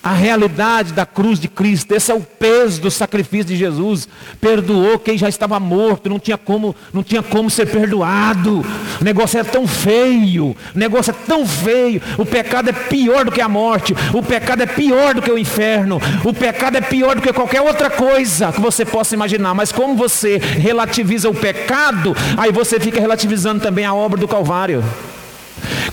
a 0.03 0.13
realidade 0.13 0.93
da 0.93 1.05
cruz 1.05 1.41
de 1.41 1.49
Cristo, 1.49 1.93
esse 1.93 2.11
é 2.11 2.15
o 2.15 2.21
peso 2.21 2.81
do 2.81 2.91
sacrifício 2.91 3.47
de 3.47 3.57
Jesus. 3.57 4.09
Perdoou 4.41 4.99
quem 4.99 5.19
já 5.19 5.29
estava 5.29 5.59
morto, 5.59 6.09
não 6.09 6.21
tinha 6.21 6.39
como, 6.39 6.75
não 6.93 7.03
tinha 7.03 7.23
como 7.23 7.51
ser 7.51 7.67
perdoado. 7.67 8.65
O 9.01 9.05
negócio 9.05 9.41
é 9.41 9.45
tão 9.45 9.67
feio, 9.67 10.57
o 10.75 10.79
negócio 10.79 11.11
é 11.11 11.15
tão 11.27 11.45
feio. 11.47 12.01
O 12.17 12.25
pecado 12.25 12.71
é 12.71 12.73
pior 12.73 13.25
do 13.25 13.33
que 13.33 13.41
a 13.41 13.49
morte, 13.49 13.95
o 14.15 14.23
pecado 14.23 14.63
é 14.63 14.67
pior 14.67 15.15
do 15.15 15.23
que 15.23 15.33
o 15.33 15.39
inferno, 15.39 16.01
o 16.25 16.33
pecado 16.33 16.77
é 16.77 16.81
pior 16.81 17.17
do 17.17 17.23
que 17.23 17.33
qualquer 17.33 17.61
outra 17.61 17.91
coisa 17.91 18.53
que 18.53 18.61
você 18.61 18.85
possa 18.85 19.15
imaginar. 19.15 19.53
Mas 19.53 19.73
como 19.73 19.97
você 19.97 20.39
relativiza 20.39 21.29
o 21.29 21.35
pecado, 21.35 22.17
aí 22.37 22.53
você 22.53 22.79
fica 22.79 23.01
relativizando 23.01 23.61
também 23.61 23.85
a 23.85 23.93
obra 23.93 24.19
do 24.19 24.29
Calvário. 24.29 24.83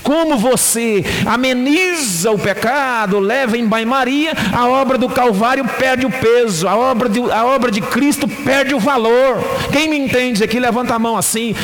Como 0.06 0.38
você 0.38 1.04
ameniza 1.26 2.30
o 2.30 2.38
pecado, 2.38 3.18
leva 3.18 3.58
em 3.58 3.66
banho-maria, 3.66 4.34
a 4.52 4.68
obra 4.68 4.96
do 4.96 5.08
Calvário 5.08 5.64
perde 5.64 6.06
o 6.06 6.10
peso, 6.10 6.68
a 6.68 6.76
obra, 6.76 7.08
de, 7.08 7.18
a 7.18 7.44
obra 7.44 7.72
de 7.72 7.80
Cristo 7.80 8.28
perde 8.28 8.72
o 8.72 8.78
valor. 8.78 9.42
Quem 9.72 9.88
me 9.88 9.98
entende 9.98 10.44
aqui, 10.44 10.60
levanta 10.60 10.94
a 10.94 10.98
mão 11.00 11.16
assim. 11.16 11.56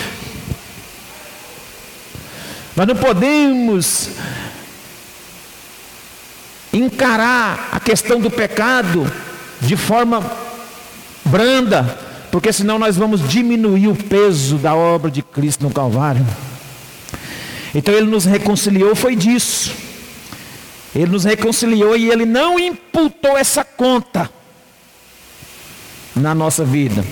Nós 2.74 2.84
não 2.84 2.96
podemos 2.96 4.10
encarar 6.72 7.68
a 7.70 7.78
questão 7.78 8.18
do 8.18 8.28
pecado 8.28 9.06
de 9.60 9.76
forma 9.76 10.20
branda, 11.24 11.96
porque 12.32 12.52
senão 12.52 12.76
nós 12.76 12.96
vamos 12.96 13.28
diminuir 13.28 13.86
o 13.86 13.94
peso 13.94 14.56
da 14.56 14.74
obra 14.74 15.12
de 15.12 15.22
Cristo 15.22 15.62
no 15.62 15.70
Calvário. 15.70 16.26
Então 17.74 17.94
ele 17.94 18.06
nos 18.06 18.24
reconciliou, 18.24 18.94
foi 18.94 19.16
disso. 19.16 19.72
Ele 20.94 21.10
nos 21.10 21.24
reconciliou 21.24 21.96
e 21.96 22.10
ele 22.10 22.26
não 22.26 22.58
imputou 22.58 23.36
essa 23.36 23.64
conta 23.64 24.30
na 26.14 26.34
nossa 26.34 26.64
vida. 26.64 27.04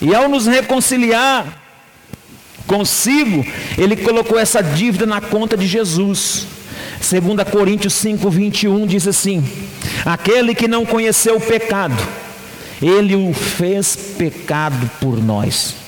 E 0.00 0.14
ao 0.14 0.28
nos 0.28 0.46
reconciliar 0.46 1.62
consigo, 2.66 3.46
ele 3.76 3.96
colocou 3.96 4.38
essa 4.38 4.62
dívida 4.62 5.06
na 5.06 5.20
conta 5.20 5.56
de 5.56 5.66
Jesus. 5.66 6.46
2 6.98 7.48
Coríntios 7.50 7.92
5, 7.94 8.30
21 8.30 8.86
diz 8.86 9.06
assim: 9.06 9.44
Aquele 10.04 10.54
que 10.54 10.66
não 10.66 10.86
conheceu 10.86 11.36
o 11.36 11.40
pecado, 11.40 11.96
ele 12.80 13.14
o 13.14 13.34
fez 13.34 13.96
pecado 14.16 14.90
por 14.98 15.22
nós 15.22 15.86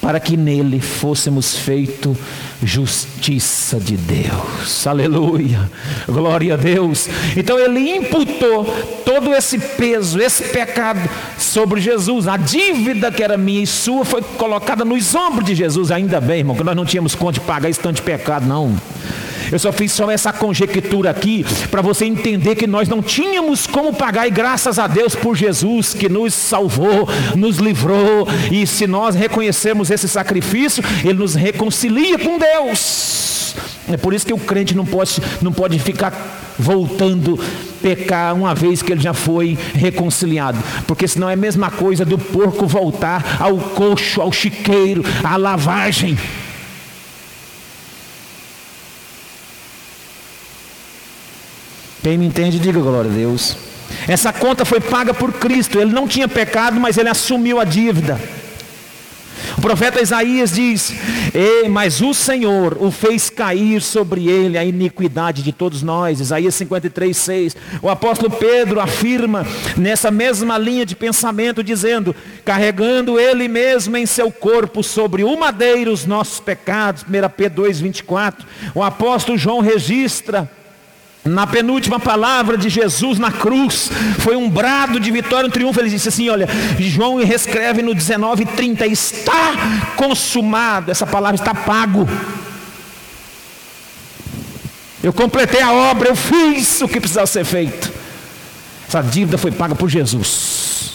para 0.00 0.18
que 0.18 0.36
nele 0.36 0.80
fôssemos 0.80 1.56
feito 1.56 2.16
justiça 2.62 3.78
de 3.78 3.96
Deus. 3.96 4.86
Aleluia. 4.86 5.70
Glória 6.06 6.54
a 6.54 6.56
Deus. 6.56 7.08
Então 7.36 7.58
ele 7.58 7.96
imputou 7.96 8.64
todo 9.04 9.34
esse 9.34 9.58
peso, 9.58 10.20
esse 10.20 10.44
pecado 10.44 11.00
sobre 11.38 11.80
Jesus. 11.80 12.28
A 12.28 12.36
dívida 12.36 13.10
que 13.10 13.22
era 13.22 13.36
minha 13.36 13.62
e 13.62 13.66
sua 13.66 14.04
foi 14.04 14.22
colocada 14.22 14.84
nos 14.84 15.14
ombros 15.14 15.44
de 15.44 15.54
Jesus. 15.54 15.90
Ainda 15.90 16.20
bem, 16.20 16.38
irmão, 16.38 16.56
que 16.56 16.64
nós 16.64 16.76
não 16.76 16.84
tínhamos 16.84 17.14
conta 17.14 17.34
de 17.34 17.40
pagar 17.40 17.68
esse 17.68 17.80
tanto 17.80 17.96
de 17.96 18.02
pecado, 18.02 18.46
não. 18.46 18.76
Eu 19.50 19.58
só 19.58 19.72
fiz 19.72 19.92
só 19.92 20.10
essa 20.10 20.32
conjectura 20.32 21.10
aqui 21.10 21.44
para 21.70 21.82
você 21.82 22.04
entender 22.04 22.54
que 22.54 22.66
nós 22.66 22.88
não 22.88 23.02
tínhamos 23.02 23.66
como 23.66 23.92
pagar 23.92 24.26
e 24.26 24.30
graças 24.30 24.78
a 24.78 24.86
Deus 24.86 25.14
por 25.14 25.36
Jesus 25.36 25.92
que 25.94 26.08
nos 26.08 26.34
salvou, 26.34 27.08
nos 27.36 27.58
livrou 27.58 28.28
e 28.50 28.66
se 28.66 28.86
nós 28.86 29.14
reconhecermos 29.14 29.90
esse 29.90 30.08
sacrifício, 30.08 30.82
ele 31.04 31.14
nos 31.14 31.34
reconcilia 31.34 32.18
com 32.18 32.38
Deus. 32.38 33.54
É 33.88 33.96
por 33.96 34.14
isso 34.14 34.24
que 34.24 34.32
o 34.32 34.38
crente 34.38 34.74
não 34.76 34.86
pode, 34.86 35.20
não 35.42 35.52
pode 35.52 35.78
ficar 35.78 36.54
voltando 36.58 37.38
pecar 37.82 38.34
uma 38.34 38.54
vez 38.54 38.82
que 38.82 38.92
ele 38.92 39.00
já 39.00 39.14
foi 39.14 39.58
reconciliado, 39.74 40.58
porque 40.86 41.08
senão 41.08 41.28
é 41.28 41.32
a 41.32 41.36
mesma 41.36 41.70
coisa 41.70 42.04
do 42.04 42.18
porco 42.18 42.66
voltar 42.66 43.38
ao 43.40 43.56
coxo, 43.56 44.20
ao 44.20 44.30
chiqueiro, 44.30 45.02
à 45.24 45.36
lavagem. 45.36 46.16
Quem 52.02 52.16
me 52.16 52.26
entende, 52.26 52.58
diga 52.58 52.80
glória 52.80 53.10
a 53.10 53.14
Deus. 53.14 53.56
Essa 54.08 54.32
conta 54.32 54.64
foi 54.64 54.80
paga 54.80 55.12
por 55.12 55.32
Cristo. 55.32 55.78
Ele 55.78 55.92
não 55.92 56.08
tinha 56.08 56.26
pecado, 56.26 56.80
mas 56.80 56.96
ele 56.96 57.08
assumiu 57.08 57.60
a 57.60 57.64
dívida. 57.64 58.18
O 59.58 59.60
profeta 59.60 60.00
Isaías 60.00 60.52
diz: 60.52 60.94
Mas 61.70 62.00
o 62.00 62.14
Senhor 62.14 62.78
o 62.80 62.90
fez 62.90 63.28
cair 63.28 63.82
sobre 63.82 64.28
ele 64.28 64.56
a 64.56 64.64
iniquidade 64.64 65.42
de 65.42 65.52
todos 65.52 65.82
nós. 65.82 66.20
Isaías 66.20 66.54
53, 66.54 67.14
6. 67.14 67.56
O 67.82 67.90
apóstolo 67.90 68.30
Pedro 68.30 68.80
afirma 68.80 69.46
nessa 69.76 70.10
mesma 70.10 70.56
linha 70.56 70.86
de 70.86 70.96
pensamento, 70.96 71.62
dizendo: 71.62 72.14
Carregando 72.44 73.20
ele 73.20 73.48
mesmo 73.48 73.96
em 73.96 74.06
seu 74.06 74.30
corpo 74.30 74.82
sobre 74.82 75.24
o 75.24 75.36
madeiro 75.38 75.92
os 75.92 76.06
nossos 76.06 76.40
pecados. 76.40 77.02
1 77.02 77.06
Pedro 77.36 77.62
2, 77.64 77.80
24. 77.80 78.46
O 78.74 78.82
apóstolo 78.82 79.36
João 79.36 79.60
registra 79.60 80.50
na 81.24 81.46
penúltima 81.46 82.00
palavra 82.00 82.56
de 82.56 82.68
Jesus 82.68 83.18
na 83.18 83.30
cruz, 83.30 83.90
foi 84.20 84.36
um 84.36 84.48
brado 84.48 84.98
de 84.98 85.10
vitória, 85.10 85.46
um 85.46 85.50
triunfo. 85.50 85.78
Ele 85.80 85.90
disse 85.90 86.08
assim: 86.08 86.28
Olha, 86.30 86.48
João 86.78 87.16
reescreve 87.22 87.82
no 87.82 87.94
19:30: 87.94 88.86
Está 88.90 89.52
consumado, 89.96 90.90
essa 90.90 91.06
palavra 91.06 91.36
está 91.36 91.54
pago. 91.54 92.08
Eu 95.02 95.12
completei 95.12 95.62
a 95.62 95.72
obra, 95.72 96.08
eu 96.08 96.16
fiz 96.16 96.80
o 96.80 96.88
que 96.88 97.00
precisava 97.00 97.26
ser 97.26 97.44
feito. 97.44 97.90
Essa 98.86 99.02
dívida 99.02 99.38
foi 99.38 99.50
paga 99.50 99.74
por 99.74 99.88
Jesus. 99.88 100.94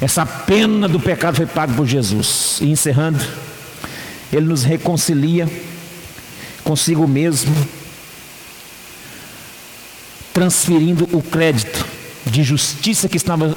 Essa 0.00 0.26
pena 0.26 0.88
do 0.88 0.98
pecado 0.98 1.36
foi 1.36 1.46
paga 1.46 1.72
por 1.74 1.86
Jesus. 1.86 2.58
E 2.60 2.70
encerrando, 2.70 3.24
Ele 4.32 4.46
nos 4.46 4.64
reconcilia 4.64 5.48
consigo 6.64 7.06
mesmo 7.06 7.54
transferindo 10.32 11.08
o 11.12 11.22
crédito 11.22 11.84
de 12.26 12.42
justiça 12.42 13.08
que 13.08 13.16
estava 13.16 13.56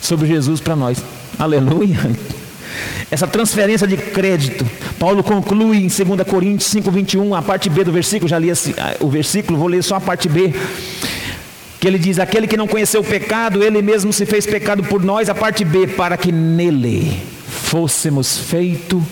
sobre 0.00 0.26
Jesus 0.26 0.60
para 0.60 0.76
nós. 0.76 0.98
Aleluia. 1.38 1.98
Essa 3.10 3.26
transferência 3.26 3.86
de 3.86 3.96
crédito, 3.96 4.66
Paulo 4.98 5.22
conclui 5.22 5.78
em 5.78 5.88
2 5.88 6.26
Coríntios 6.26 6.70
5, 6.70 6.90
21, 6.90 7.34
a 7.34 7.42
parte 7.42 7.68
B 7.68 7.84
do 7.84 7.92
versículo, 7.92 8.28
já 8.28 8.38
li 8.38 8.48
o 9.00 9.08
versículo, 9.08 9.58
vou 9.58 9.68
ler 9.68 9.82
só 9.82 9.96
a 9.96 10.00
parte 10.00 10.28
B. 10.28 10.54
Que 11.78 11.88
ele 11.88 11.98
diz: 11.98 12.18
aquele 12.18 12.46
que 12.46 12.56
não 12.56 12.66
conheceu 12.66 13.00
o 13.00 13.04
pecado, 13.04 13.62
ele 13.62 13.82
mesmo 13.82 14.12
se 14.12 14.24
fez 14.24 14.46
pecado 14.46 14.82
por 14.84 15.02
nós, 15.02 15.28
a 15.28 15.34
parte 15.34 15.64
B, 15.64 15.88
para 15.88 16.16
que 16.16 16.32
nele 16.32 17.20
fôssemos 17.48 18.38
feito 18.38 19.04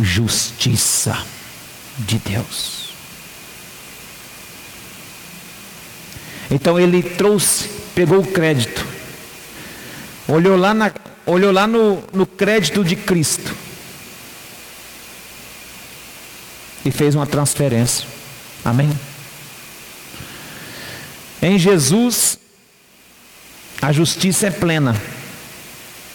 justiça 0.00 1.18
de 1.98 2.18
Deus. 2.18 2.79
Então 6.50 6.78
ele 6.78 7.02
trouxe, 7.02 7.68
pegou 7.94 8.18
o 8.18 8.26
crédito, 8.26 8.84
olhou 10.26 10.56
lá, 10.56 10.74
na, 10.74 10.92
olhou 11.24 11.52
lá 11.52 11.66
no, 11.66 12.02
no 12.12 12.26
crédito 12.26 12.82
de 12.82 12.96
Cristo 12.96 13.54
e 16.84 16.90
fez 16.90 17.14
uma 17.14 17.26
transferência. 17.26 18.06
Amém? 18.64 18.90
Em 21.42 21.58
Jesus, 21.58 22.38
a 23.80 23.92
justiça 23.92 24.48
é 24.48 24.50
plena. 24.50 25.00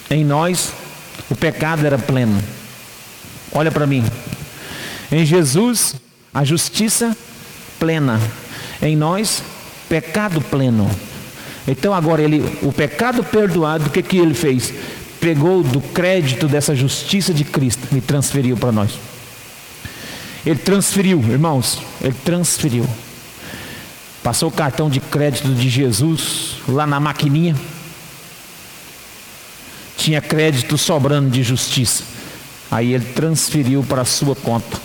Em 0.09 0.23
nós, 0.23 0.71
o 1.29 1.35
pecado 1.35 1.85
era 1.85 1.97
pleno. 1.97 2.43
Olha 3.51 3.71
para 3.71 3.87
mim. 3.87 4.03
Em 5.11 5.25
Jesus, 5.25 5.95
a 6.33 6.43
justiça 6.43 7.15
plena. 7.79 8.19
Em 8.81 8.95
nós, 8.95 9.41
pecado 9.89 10.41
pleno. 10.41 10.89
Então 11.67 11.93
agora 11.93 12.21
ele, 12.21 12.43
o 12.61 12.71
pecado 12.71 13.23
perdoado, 13.23 13.87
o 13.87 13.89
que 13.89 14.03
que 14.03 14.17
ele 14.17 14.33
fez? 14.33 14.73
Pegou 15.19 15.63
do 15.63 15.81
crédito 15.81 16.47
dessa 16.47 16.75
justiça 16.75 17.33
de 17.33 17.43
Cristo 17.43 17.87
e 17.95 18.01
transferiu 18.01 18.55
para 18.55 18.71
nós. 18.71 18.91
Ele 20.45 20.59
transferiu, 20.59 21.19
irmãos, 21.27 21.81
ele 22.01 22.15
transferiu. 22.23 22.87
Passou 24.21 24.49
o 24.49 24.51
cartão 24.51 24.89
de 24.89 24.99
crédito 24.99 25.53
de 25.53 25.69
Jesus 25.69 26.57
lá 26.67 26.85
na 26.85 26.99
maquininha. 26.99 27.55
Tinha 29.97 30.21
crédito 30.21 30.77
sobrando 30.77 31.29
de 31.29 31.41
justiça. 31.41 32.03
Aí 32.69 32.93
ele 32.93 33.05
transferiu 33.05 33.83
para 33.83 34.01
a 34.01 34.05
sua 34.05 34.35
conta. 34.35 34.77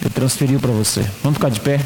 Ele 0.00 0.10
transferiu 0.10 0.60
para 0.60 0.70
você. 0.70 1.04
Vamos 1.22 1.36
ficar 1.38 1.48
de 1.48 1.60
pé? 1.60 1.80